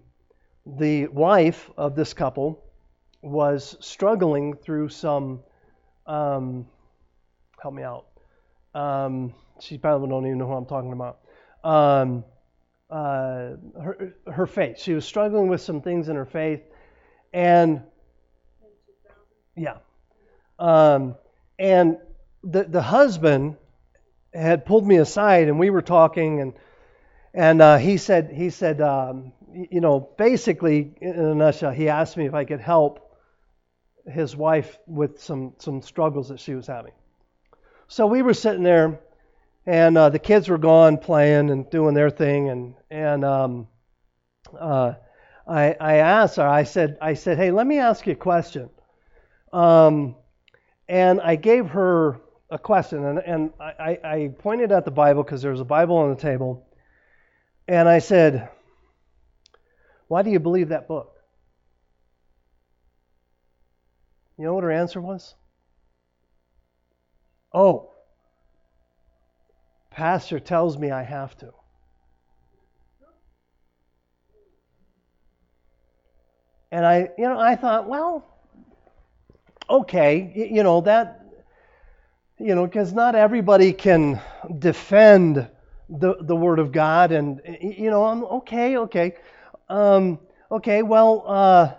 [0.66, 2.64] the wife of this couple
[3.22, 5.41] was struggling through some
[6.07, 6.66] um,
[7.61, 8.07] help me out
[8.74, 11.20] um, she probably don't even know who I'm talking about.
[11.64, 12.24] Um,
[12.89, 14.81] uh, her her faith.
[14.81, 16.62] She was struggling with some things in her faith,
[17.33, 17.83] and
[19.57, 19.76] yeah,
[20.59, 21.14] um,
[21.59, 21.99] and
[22.43, 23.57] the the husband
[24.32, 26.53] had pulled me aside, and we were talking, and
[27.34, 32.16] and uh, he said he said um, you know basically in a nutshell, he asked
[32.16, 33.07] me if I could help
[34.07, 36.93] his wife with some some struggles that she was having.
[37.88, 39.01] So we were sitting there,
[39.66, 43.68] and uh, the kids were gone playing and doing their thing, and and um,
[44.59, 44.95] uh,
[45.47, 46.47] I I asked her.
[46.47, 48.70] I said I said, hey, let me ask you a question.
[49.53, 50.14] Um,
[50.88, 52.20] and I gave her
[52.51, 55.96] a question, and, and I, I pointed at the Bible because there was a Bible
[55.96, 56.66] on the table,
[57.68, 58.48] and I said,
[60.09, 61.16] Why do you believe that book?
[64.36, 65.34] You know what her answer was?
[67.53, 67.90] Oh,
[69.90, 71.53] Pastor tells me I have to.
[76.72, 78.24] And I, you know, I thought, well,
[79.68, 81.20] okay, you know, that,
[82.41, 84.20] you know, because not everybody can
[84.59, 85.47] defend
[85.91, 87.12] the, the Word of God.
[87.12, 89.14] And, you know, I'm okay, okay.
[89.68, 90.18] Um,
[90.51, 91.74] okay, well, uh,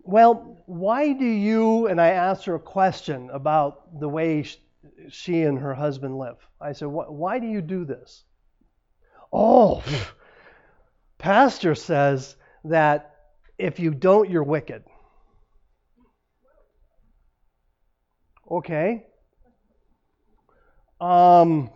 [0.00, 4.44] well, why do you, and I asked her a question about the way
[5.08, 6.38] she and her husband live.
[6.60, 8.24] I said, why do you do this?
[9.32, 9.84] Oh,
[11.18, 12.34] pastor says
[12.64, 13.14] that
[13.58, 14.82] if you don't, you're wicked.
[18.50, 19.06] Okay.
[21.02, 21.70] Um,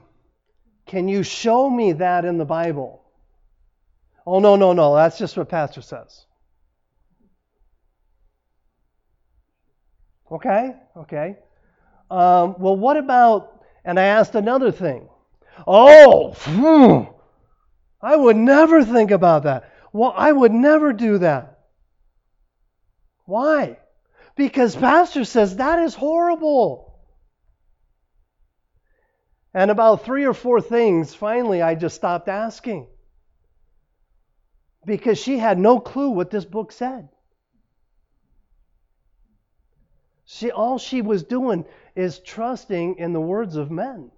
[0.86, 3.02] can you show me that in the Bible?
[4.24, 4.94] Oh, no, no, no.
[4.94, 6.24] That's just what Pastor says.
[10.30, 11.36] Okay, okay.
[12.08, 15.08] Um, well, what about, and I asked another thing.
[15.66, 17.10] Oh, hmm,
[18.00, 19.72] I would never think about that.
[19.92, 21.58] Well, I would never do that.
[23.24, 23.78] Why?
[24.36, 26.85] Because Pastor says that is horrible.
[29.56, 32.88] And about three or four things, finally, I just stopped asking.
[34.84, 37.08] Because she had no clue what this book said.
[40.26, 44.10] She, all she was doing is trusting in the words of men.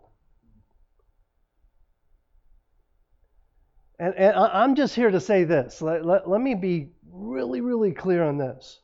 [4.00, 5.80] And, and I'm just here to say this.
[5.80, 8.80] Let, let, let me be really, really clear on this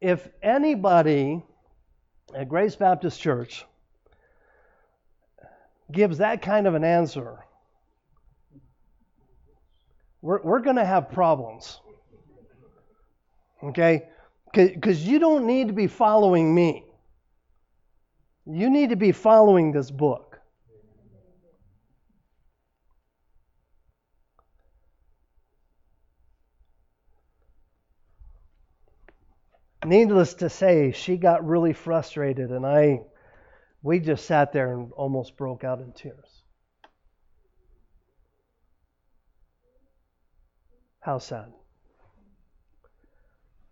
[0.00, 1.42] if anybody
[2.32, 3.64] at Grace Baptist Church
[5.90, 7.38] gives that kind of an answer,
[10.20, 11.80] we're, we're going to have problems.
[13.62, 14.08] Okay?
[14.52, 16.84] Because you don't need to be following me.
[18.46, 20.26] You need to be following this book.
[29.86, 33.02] needless to say, she got really frustrated, and I,
[33.82, 36.42] we just sat there and almost broke out in tears.
[41.00, 41.52] How sad.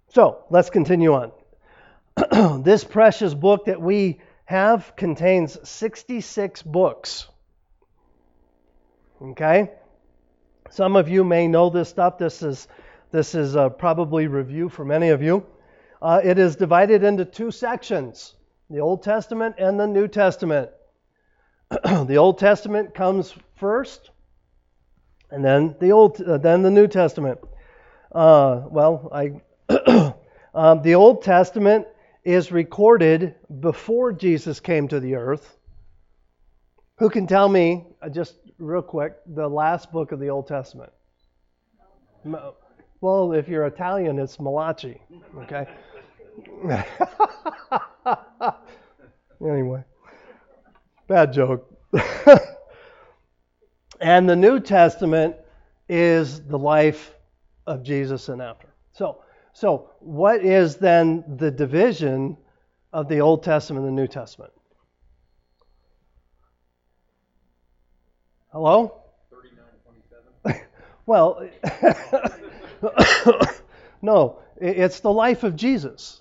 [0.09, 1.33] So let's continue on.
[2.63, 7.27] this precious book that we have contains 66 books.
[9.21, 9.73] Okay?
[10.71, 12.19] Some of you may know this stuff.
[12.19, 12.69] This is
[13.11, 15.47] this is uh, probably review for many of you
[16.05, 18.35] uh, it is divided into two sections
[18.75, 20.69] the Old Testament and the New Testament.
[21.71, 24.11] the Old Testament comes first,
[25.31, 27.39] and then the Old, uh, then the New Testament.
[28.11, 29.41] Uh, well, I,
[30.55, 31.87] um, the Old Testament
[32.25, 35.57] is recorded before Jesus came to the earth.
[36.99, 40.91] Who can tell me, uh, just real quick, the last book of the Old Testament?
[43.01, 45.01] Well, if you're Italian, it's Malachi.
[45.43, 45.69] Okay.
[49.41, 49.83] anyway,
[51.09, 51.71] bad joke.
[54.01, 55.37] and the New Testament
[55.89, 57.15] is the life
[57.67, 58.69] of Jesus and after.
[58.93, 59.23] So,
[59.53, 62.37] so what is then the division
[62.93, 64.53] of the Old Testament and the New Testament?
[68.53, 69.01] Hello?
[69.31, 70.67] 3927.
[71.07, 71.49] well,
[74.03, 76.21] no, it's the life of Jesus.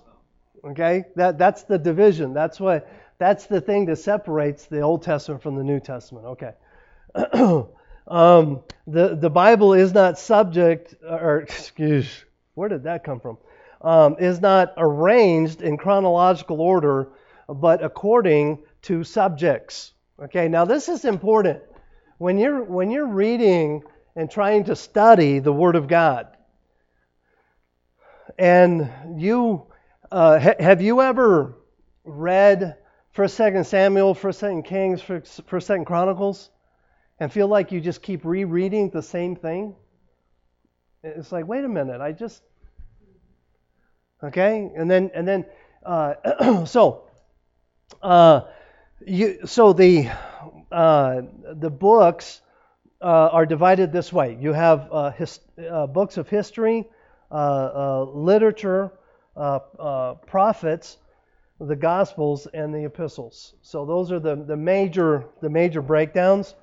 [0.64, 1.04] Okay?
[1.14, 2.34] That, that's the division.
[2.34, 2.88] That's what
[3.18, 6.26] that's the thing that separates the Old Testament from the New Testament.
[6.26, 6.52] Okay.
[8.08, 13.38] um, the, the Bible is not subject, or excuse, where did that come from?
[13.80, 17.08] Um, is not arranged in chronological order,
[17.48, 19.92] but according to subjects.
[20.22, 21.60] Okay, now this is important.
[22.18, 23.82] When you're when you're reading
[24.16, 26.28] and trying to study the Word of God,
[28.38, 28.90] and
[29.20, 29.66] you
[30.10, 31.56] uh, ha- have you ever
[32.04, 32.76] read
[33.14, 36.50] First, Second Samuel, First, Second Kings, First, Second Chronicles,
[37.20, 39.76] and feel like you just keep rereading the same thing?
[41.04, 42.42] It's like, wait a minute, I just
[44.20, 45.46] okay, and then and then
[45.86, 47.04] uh, so
[48.02, 48.40] uh,
[49.06, 50.08] you so the
[50.72, 52.40] uh, the books
[53.00, 54.36] uh, are divided this way.
[54.40, 55.38] You have uh, his,
[55.70, 56.84] uh, books of history,
[57.30, 58.90] literature,
[59.36, 60.96] prophets,
[61.68, 63.54] the Gospels, and the epistles.
[63.62, 66.54] So those are the, the major the major breakdowns.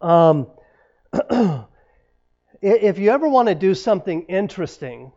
[0.00, 0.48] Um,
[2.62, 5.12] if you ever want to do something interesting,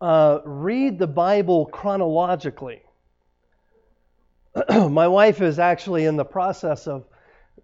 [0.00, 2.82] uh, read the Bible chronologically.
[4.70, 7.06] My wife is actually in the process of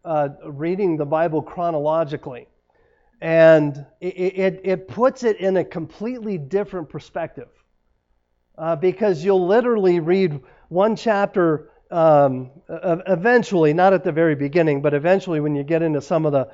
[0.04, 2.48] uh, reading the Bible chronologically,
[3.20, 7.48] and it, it, it, puts it in a completely different perspective.
[8.58, 14.94] Uh, because you'll literally read one chapter um, eventually, not at the very beginning, but
[14.94, 16.48] eventually when you get into some of the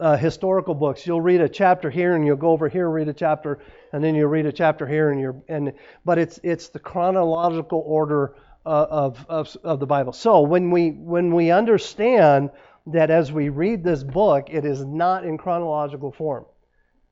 [0.00, 1.06] uh, historical books.
[1.06, 3.60] You'll read a chapter here, and you'll go over here, read a chapter,
[3.92, 5.72] and then you'll read a chapter here, and you're and
[6.04, 8.36] but it's it's the chronological order
[8.66, 10.12] uh, of, of of the Bible.
[10.12, 12.50] So when we when we understand
[12.86, 16.44] that as we read this book, it is not in chronological form.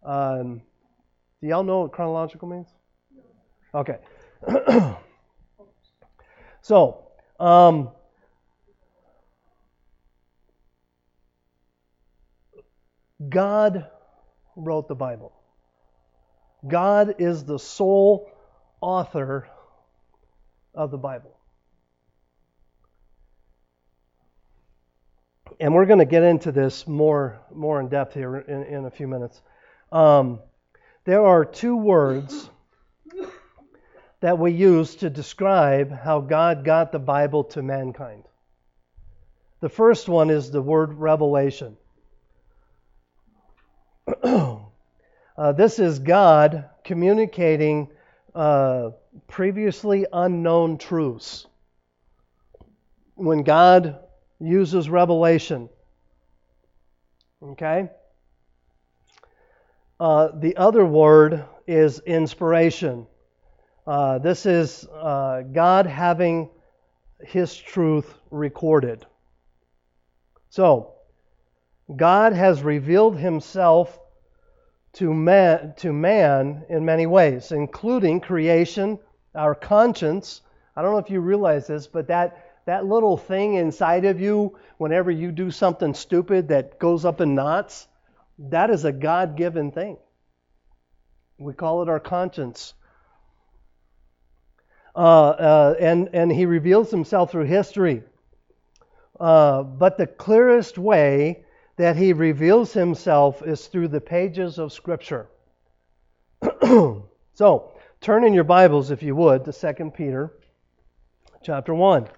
[0.05, 0.63] Um,
[1.41, 2.69] do y'all know what chronological means?
[3.75, 3.99] Okay.
[6.63, 6.99] so.
[7.39, 7.91] Um,
[13.29, 13.87] God
[14.57, 15.33] wrote the Bible.
[16.67, 18.31] God is the sole
[18.81, 19.49] author
[20.75, 21.37] of the Bible.
[25.61, 28.91] And we're going to get into this more, more in depth here in, in a
[28.91, 29.41] few minutes.
[29.91, 30.41] Um,
[31.05, 32.49] there are two words
[34.23, 38.23] that we use to describe how God got the Bible to mankind.
[39.61, 41.77] The first one is the word revelation.
[44.23, 44.61] uh,
[45.57, 47.89] this is God communicating
[48.33, 48.91] uh,
[49.27, 51.47] previously unknown truths.
[53.17, 53.99] When God
[54.39, 55.69] uses revelation,
[57.43, 57.91] okay?
[59.99, 63.09] Uh, the other word is inspiration.
[63.87, 66.51] Uh, this is uh, God having
[67.21, 69.05] His truth recorded.
[70.51, 70.93] So,
[71.97, 73.99] God has revealed himself
[74.95, 78.99] to man, to man in many ways, including creation,
[79.35, 80.43] our conscience.
[80.77, 84.59] I don't know if you realize this, but that, that little thing inside of you,
[84.79, 87.89] whenever you do something stupid that goes up in knots,
[88.39, 89.97] that is a God given thing.
[91.39, 92.75] We call it our conscience.
[94.95, 98.03] Uh, uh, and, and he reveals himself through history.
[99.19, 101.45] Uh, but the clearest way
[101.77, 105.29] that he reveals himself is through the pages of Scripture.
[106.63, 110.33] so, turn in your Bibles, if you would, to 2 Peter
[111.43, 112.09] chapter 1.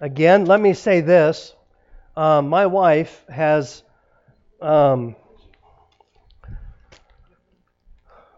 [0.00, 1.54] Again, let me say this.
[2.16, 3.82] Um, my wife has
[4.60, 5.16] um,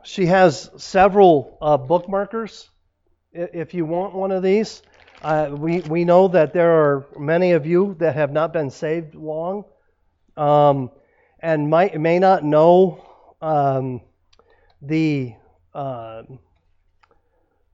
[0.05, 2.69] She has several uh, bookmarkers.
[3.33, 4.83] If you want one of these,
[5.23, 9.15] uh, we, we know that there are many of you that have not been saved
[9.15, 9.65] long
[10.37, 10.91] um,
[11.41, 13.03] and might, may not know
[13.41, 14.03] um,
[14.83, 15.35] the,
[15.75, 16.23] uh,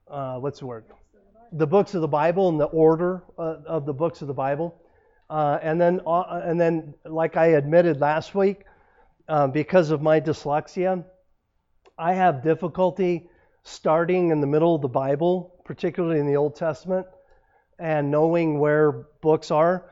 [0.07, 0.85] uh what's the word?
[1.51, 4.80] The books of the Bible and the order uh, of the books of the Bible.
[5.31, 8.65] Uh, and then, and then, like I admitted last week,
[9.53, 11.05] because of my dyslexia,
[11.97, 13.29] I have difficulty
[13.63, 17.07] starting in the middle of the Bible, particularly in the Old Testament,
[17.79, 19.85] and knowing where books are.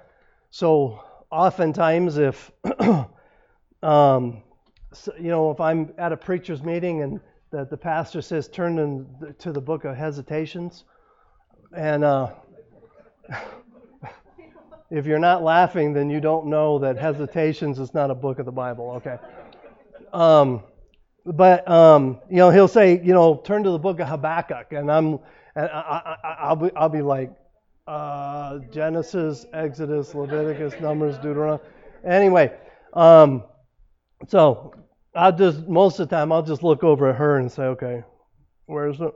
[0.50, 2.52] So oftentimes, if
[3.82, 4.44] um,
[4.92, 7.22] so, you know, if I'm at a preacher's meeting and
[7.52, 10.84] the, the pastor says turn in, to the book of Hesitations,
[11.76, 12.32] and uh,
[14.92, 18.46] if you're not laughing, then you don't know that Hesitations is not a book of
[18.46, 18.92] the Bible.
[18.98, 19.18] Okay.
[20.14, 20.64] Um,
[21.26, 24.92] but um, you know, he'll say, you know, turn to the book of Habakkuk, and
[24.92, 25.20] I'm,
[25.56, 27.32] and I, will be, I'll be like,
[27.88, 31.64] uh, Genesis, Exodus, Leviticus, Numbers, Deuteronomy.
[32.06, 32.52] Anyway,
[32.94, 33.44] um,
[34.28, 34.74] So
[35.16, 38.04] I just most of the time I'll just look over at her and say, okay,
[38.66, 39.14] where's it?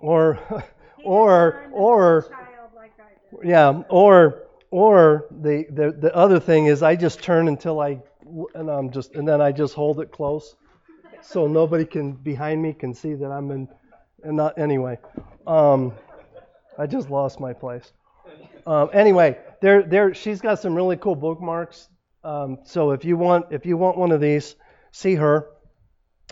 [0.00, 0.38] Or
[1.04, 2.26] or or
[3.42, 8.00] yeah, or or the, the the other thing is I just turn until I
[8.54, 10.56] and I'm just and then I just hold it close
[11.22, 13.68] so nobody can behind me can see that I'm in
[14.24, 14.98] and not anyway.
[15.46, 15.92] Um,
[16.76, 17.92] I just lost my place.
[18.66, 21.88] Um, anyway, there there she's got some really cool bookmarks.
[22.24, 24.56] Um, so if you want if you want one of these,
[24.92, 25.46] see her.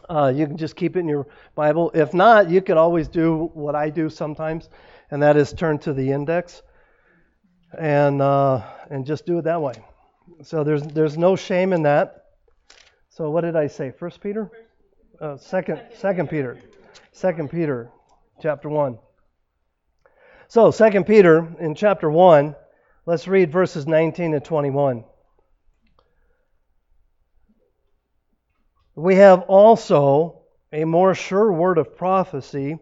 [0.08, 1.90] Uh, you can just keep it in your Bible.
[1.94, 4.68] If not, you could always do what I do sometimes,
[5.10, 6.62] and that is turn to the index
[7.78, 9.74] and uh, and just do it that way.
[10.42, 12.24] So there's there's no shame in that.
[13.08, 13.90] So what did I say?
[13.90, 14.50] First Peter,
[15.20, 16.58] uh, second Second Peter,
[17.12, 17.90] Second Peter,
[18.40, 18.98] chapter one.
[20.48, 22.54] So Second Peter in chapter one,
[23.06, 25.04] let's read verses 19 to 21.
[28.98, 30.40] We have also
[30.72, 32.78] a more sure word of prophecy,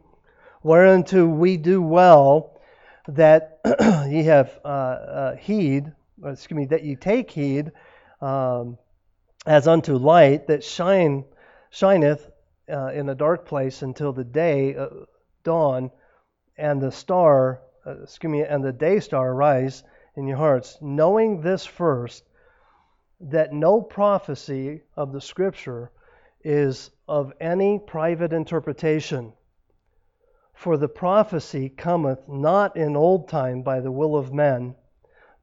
[0.62, 2.60] whereunto we do well
[3.08, 3.58] that
[4.08, 5.90] ye have uh, uh, heed,
[6.24, 7.72] excuse me, that ye take heed,
[8.20, 8.78] um,
[9.44, 11.24] as unto light that shine
[11.70, 12.30] shineth
[12.72, 14.86] uh, in a dark place until the day uh,
[15.42, 15.90] dawn,
[16.56, 19.82] and the star, uh, excuse me, and the day star arise
[20.14, 22.22] in your hearts, knowing this first,
[23.18, 25.90] that no prophecy of the Scripture
[26.44, 29.32] is of any private interpretation.
[30.54, 34.76] For the prophecy cometh not in old time by the will of men,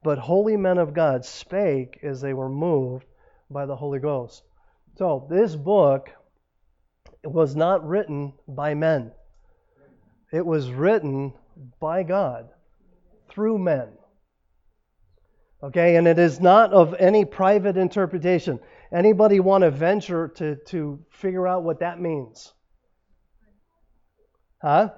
[0.02, 3.04] but holy men of God spake as they were moved
[3.50, 4.42] by the Holy Ghost.
[4.96, 6.10] So this book
[7.24, 9.12] was not written by men.
[10.32, 11.34] It was written
[11.78, 12.48] by God
[13.28, 13.88] through men.
[15.62, 18.58] Okay, and it is not of any private interpretation.
[18.92, 22.52] Anybody want to venture to, to figure out what that means?
[24.60, 24.90] Huh?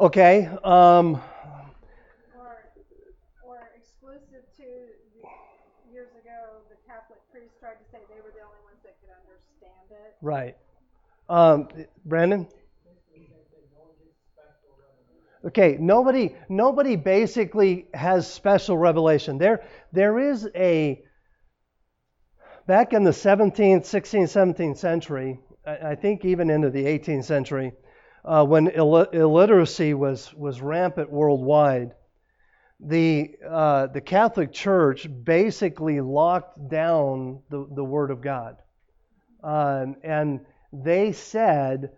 [0.00, 0.48] Okay.
[0.64, 1.22] Um,
[2.36, 2.64] or,
[3.44, 4.64] or exclusive to
[5.92, 9.10] years ago, the Catholic priests tried to say they were the only ones that could
[9.14, 10.16] understand it.
[10.20, 10.56] Right.
[11.28, 11.68] Um,
[12.04, 12.48] Brandon.
[15.44, 19.38] Okay, nobody nobody basically has special revelation.
[19.38, 21.02] There there is a
[22.66, 27.72] back in the 17th, 16th, 17th century, I think even into the 18th century,
[28.24, 31.92] uh, when Ill- illiteracy was was rampant worldwide,
[32.78, 38.58] the uh, the Catholic Church basically locked down the, the Word of God,
[39.42, 40.40] um, and
[40.72, 41.90] they said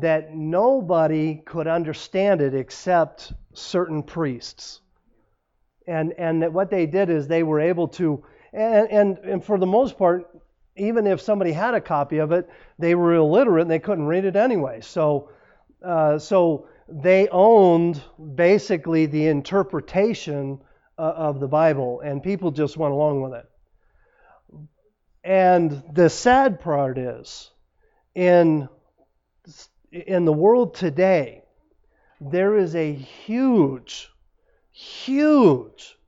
[0.00, 4.80] that nobody could understand it except certain priests.
[5.86, 9.66] And, and what they did is they were able to, and, and, and for the
[9.66, 10.28] most part,
[10.76, 14.24] even if somebody had a copy of it, they were illiterate and they couldn't read
[14.24, 14.80] it anyway.
[14.80, 15.30] So,
[15.84, 18.02] uh, so they owned
[18.34, 20.60] basically the interpretation
[20.98, 23.46] uh, of the Bible, and people just went along with it.
[25.24, 27.50] And the sad part is,
[28.14, 28.68] in
[29.92, 31.44] in the world today,
[32.20, 34.10] there is a huge,
[34.72, 35.98] huge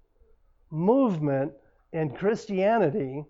[0.70, 1.52] movement
[1.92, 3.24] in Christianity,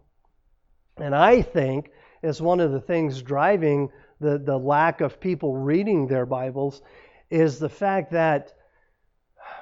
[0.96, 1.90] and I think
[2.22, 3.90] is one of the things driving
[4.20, 6.80] the, the lack of people reading their Bibles
[7.30, 8.52] is the fact that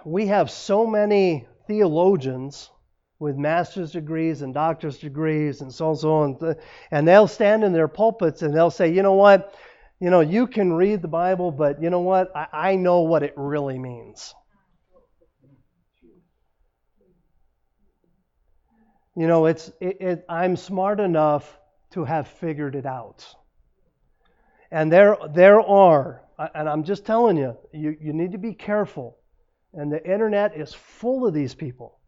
[0.05, 2.70] we have so many theologians
[3.18, 6.57] with master's degrees and doctor's degrees and so on and so on,
[6.90, 9.55] and they'll stand in their pulpits and they'll say, you know what?
[10.03, 12.34] You know, you can read the Bible, but you know what?
[12.34, 14.34] I, I know what it really means.
[19.16, 21.57] You know, it's it, it, I'm smart enough
[21.92, 23.24] to have figured it out.
[24.72, 26.22] And there there are,
[26.53, 29.18] and I'm just telling you, you, you need to be careful.
[29.72, 32.00] And the internet is full of these people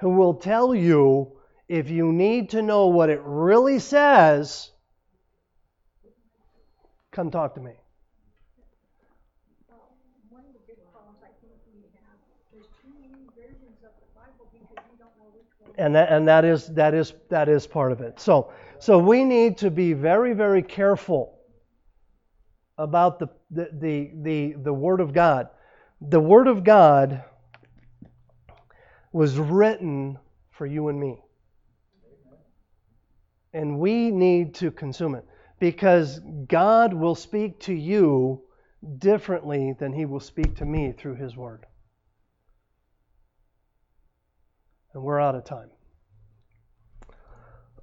[0.00, 4.70] who will tell you if you need to know what it really says,
[7.16, 7.72] Come talk to me.
[15.78, 18.20] And that, and that is that is that is part of it.
[18.20, 21.38] So so we need to be very very careful
[22.76, 25.48] about the the the the, the word of God.
[26.02, 27.24] The word of God
[29.12, 30.18] was written
[30.50, 31.18] for you and me.
[33.54, 35.24] And we need to consume it
[35.58, 38.42] because God will speak to you
[38.98, 41.64] differently than he will speak to me through his word.
[44.94, 45.70] And we're out of time.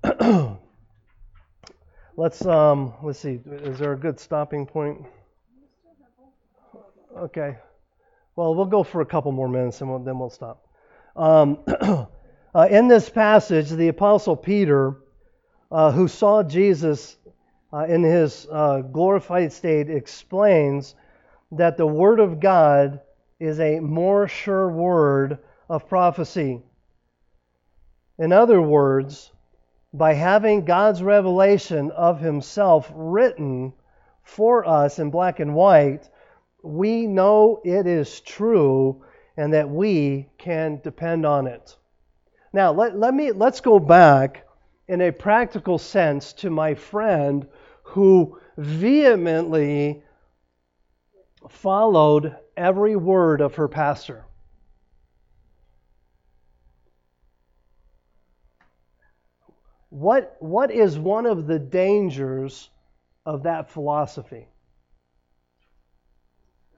[2.18, 3.40] let's um let's see.
[3.46, 5.06] Is there a good stopping point?
[7.18, 7.58] Okay.
[8.36, 10.68] Well, we'll go for a couple more minutes and we'll, then we'll stop.
[11.16, 11.60] Um,
[12.56, 14.98] uh, in this passage, the Apostle Peter,
[15.72, 17.16] uh, who saw Jesus
[17.74, 20.96] uh, in his uh, glorified state, explains
[21.52, 23.02] that the Word of God
[23.40, 26.62] is a more sure word of prophecy.
[28.20, 29.32] In other words,
[29.94, 33.74] by having God's revelation of Himself written
[34.24, 36.10] for us in black and white,
[36.64, 39.04] we know it is true
[39.36, 41.76] and that we can depend on it.
[42.54, 44.46] Now, let, let me, let's go back
[44.88, 47.48] in a practical sense to my friend
[47.94, 50.02] who vehemently
[51.48, 54.26] followed every word of her pastor.
[59.90, 62.72] What, what is one of the dangers
[63.28, 64.48] of that philosophy?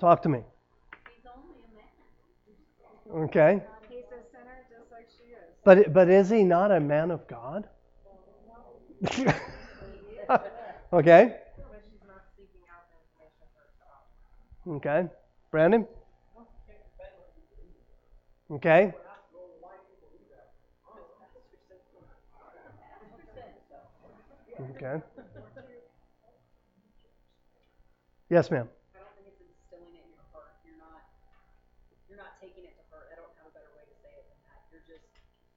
[0.02, 0.42] Talk to me.
[3.10, 3.64] Okay.
[4.92, 5.40] Like she is.
[5.64, 7.70] But but is he not a man of God?
[10.94, 11.36] okay.
[14.68, 15.06] Okay.
[15.52, 15.88] Brandon?
[18.52, 18.94] Okay.
[24.56, 25.02] Okay.
[28.30, 28.68] Yes, ma'am.
[28.96, 30.56] I don't think it's instilling it in your heart.
[30.64, 31.04] You're not,
[32.08, 33.12] you're not taking it to heart.
[33.12, 34.64] I don't have a better way to say it than that.
[34.72, 35.06] You're just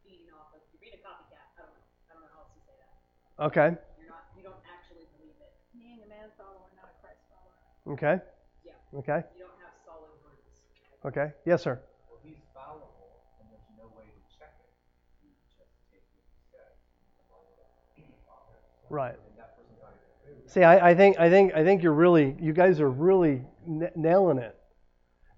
[0.03, 1.47] feeding off of, you're being a copycat.
[1.57, 1.85] I don't know.
[2.11, 2.93] I don't know how else to say that.
[3.39, 3.71] Okay.
[4.03, 5.55] You're not, you don't actually believe it.
[5.71, 7.55] Being a man follower, not a Christ follower.
[7.89, 8.19] Okay.
[8.65, 8.73] Yeah.
[8.99, 9.23] Okay.
[9.37, 10.61] You don't have solid roots.
[11.05, 11.33] Okay.
[11.47, 11.81] Yes, sir.
[12.11, 12.93] Well, he's fallible,
[13.41, 14.69] and there's no way to check it.
[15.25, 16.75] You just take what he says.
[18.91, 19.15] Right.
[19.15, 19.95] And that person's not
[20.31, 23.43] even See, I, I think I think I think you're really you guys are really
[23.67, 24.55] n- nailing it.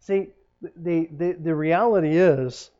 [0.01, 0.29] See,
[0.77, 2.71] the the the reality is,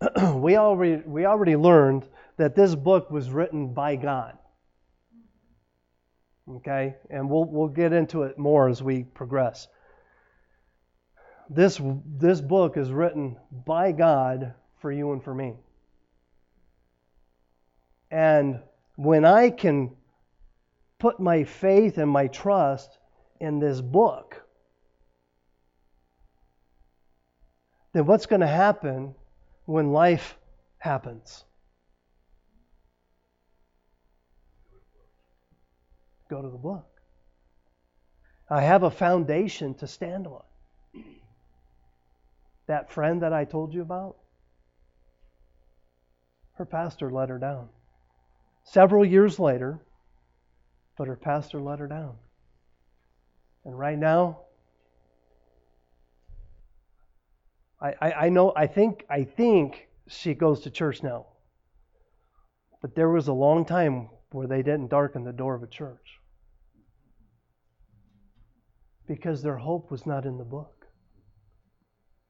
[0.34, 2.06] we already we already learned
[2.36, 4.37] that this book was written by God.
[6.56, 9.68] Okay, and we'll we'll get into it more as we progress.
[11.50, 13.36] This this book is written
[13.66, 15.54] by God for you and for me.
[18.10, 18.60] And
[18.96, 19.94] when I can
[20.98, 22.98] put my faith and my trust
[23.40, 24.42] in this book,
[27.92, 29.14] then what's going to happen
[29.66, 30.38] when life
[30.78, 31.44] happens?
[36.28, 36.86] Go to the book.
[38.50, 40.42] I have a foundation to stand on.
[42.66, 44.16] That friend that I told you about,
[46.54, 47.68] her pastor let her down.
[48.64, 49.80] Several years later,
[50.98, 52.16] but her pastor let her down.
[53.64, 54.40] And right now,
[57.80, 61.26] I, I, I know I think I think she goes to church now.
[62.82, 66.20] But there was a long time where they didn't darken the door of a church.
[69.06, 70.86] Because their hope was not in the book.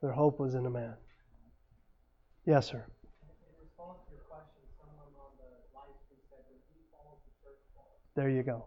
[0.01, 0.95] Their hope was in a man.
[2.47, 2.87] Yes, sir.
[2.87, 7.35] In response to your question, someone on the live stream said that he follows the
[7.43, 7.99] church falls.
[8.15, 8.67] There you go.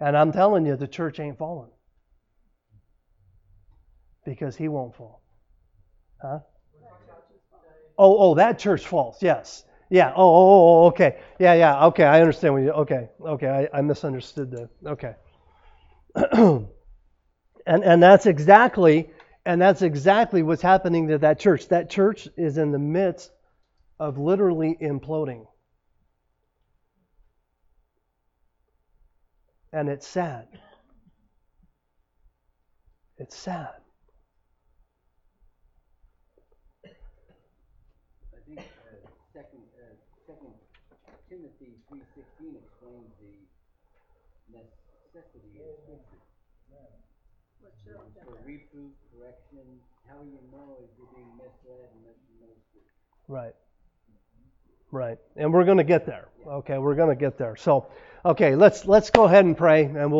[0.00, 1.70] And I'm telling you, the church ain't falling.
[4.24, 5.22] Because he won't fall.
[6.22, 6.38] Huh?
[7.98, 9.20] Oh, oh, that church falls.
[9.20, 9.64] Yes.
[9.90, 10.12] Yeah.
[10.16, 11.18] Oh, oh, oh, oh, okay.
[11.38, 11.86] Yeah, yeah.
[11.86, 12.72] Okay, I understand what you.
[12.72, 13.68] Okay, okay.
[13.72, 14.68] I, I misunderstood the.
[14.86, 15.14] Okay.
[17.66, 19.10] and and that's exactly
[19.46, 21.68] and that's exactly what's happening to that church.
[21.68, 23.30] That church is in the midst
[24.00, 25.46] of literally imploding.
[29.72, 30.48] And it's sad.
[33.18, 33.74] It's sad.
[38.34, 39.94] I think uh, second, uh,
[40.26, 40.54] second
[41.28, 43.34] Timothy three sixteen explains the
[44.52, 46.00] necessity of
[47.58, 48.17] scripture.
[48.28, 49.64] For reproof, correction,
[50.06, 52.52] how you know if you're being misled you know.
[53.26, 53.54] Right.
[54.90, 55.18] Right.
[55.36, 56.28] And we're going to get there.
[56.46, 57.56] Okay, we're going to get there.
[57.56, 57.86] So,
[58.24, 60.16] okay, let's let's go ahead and pray and we'll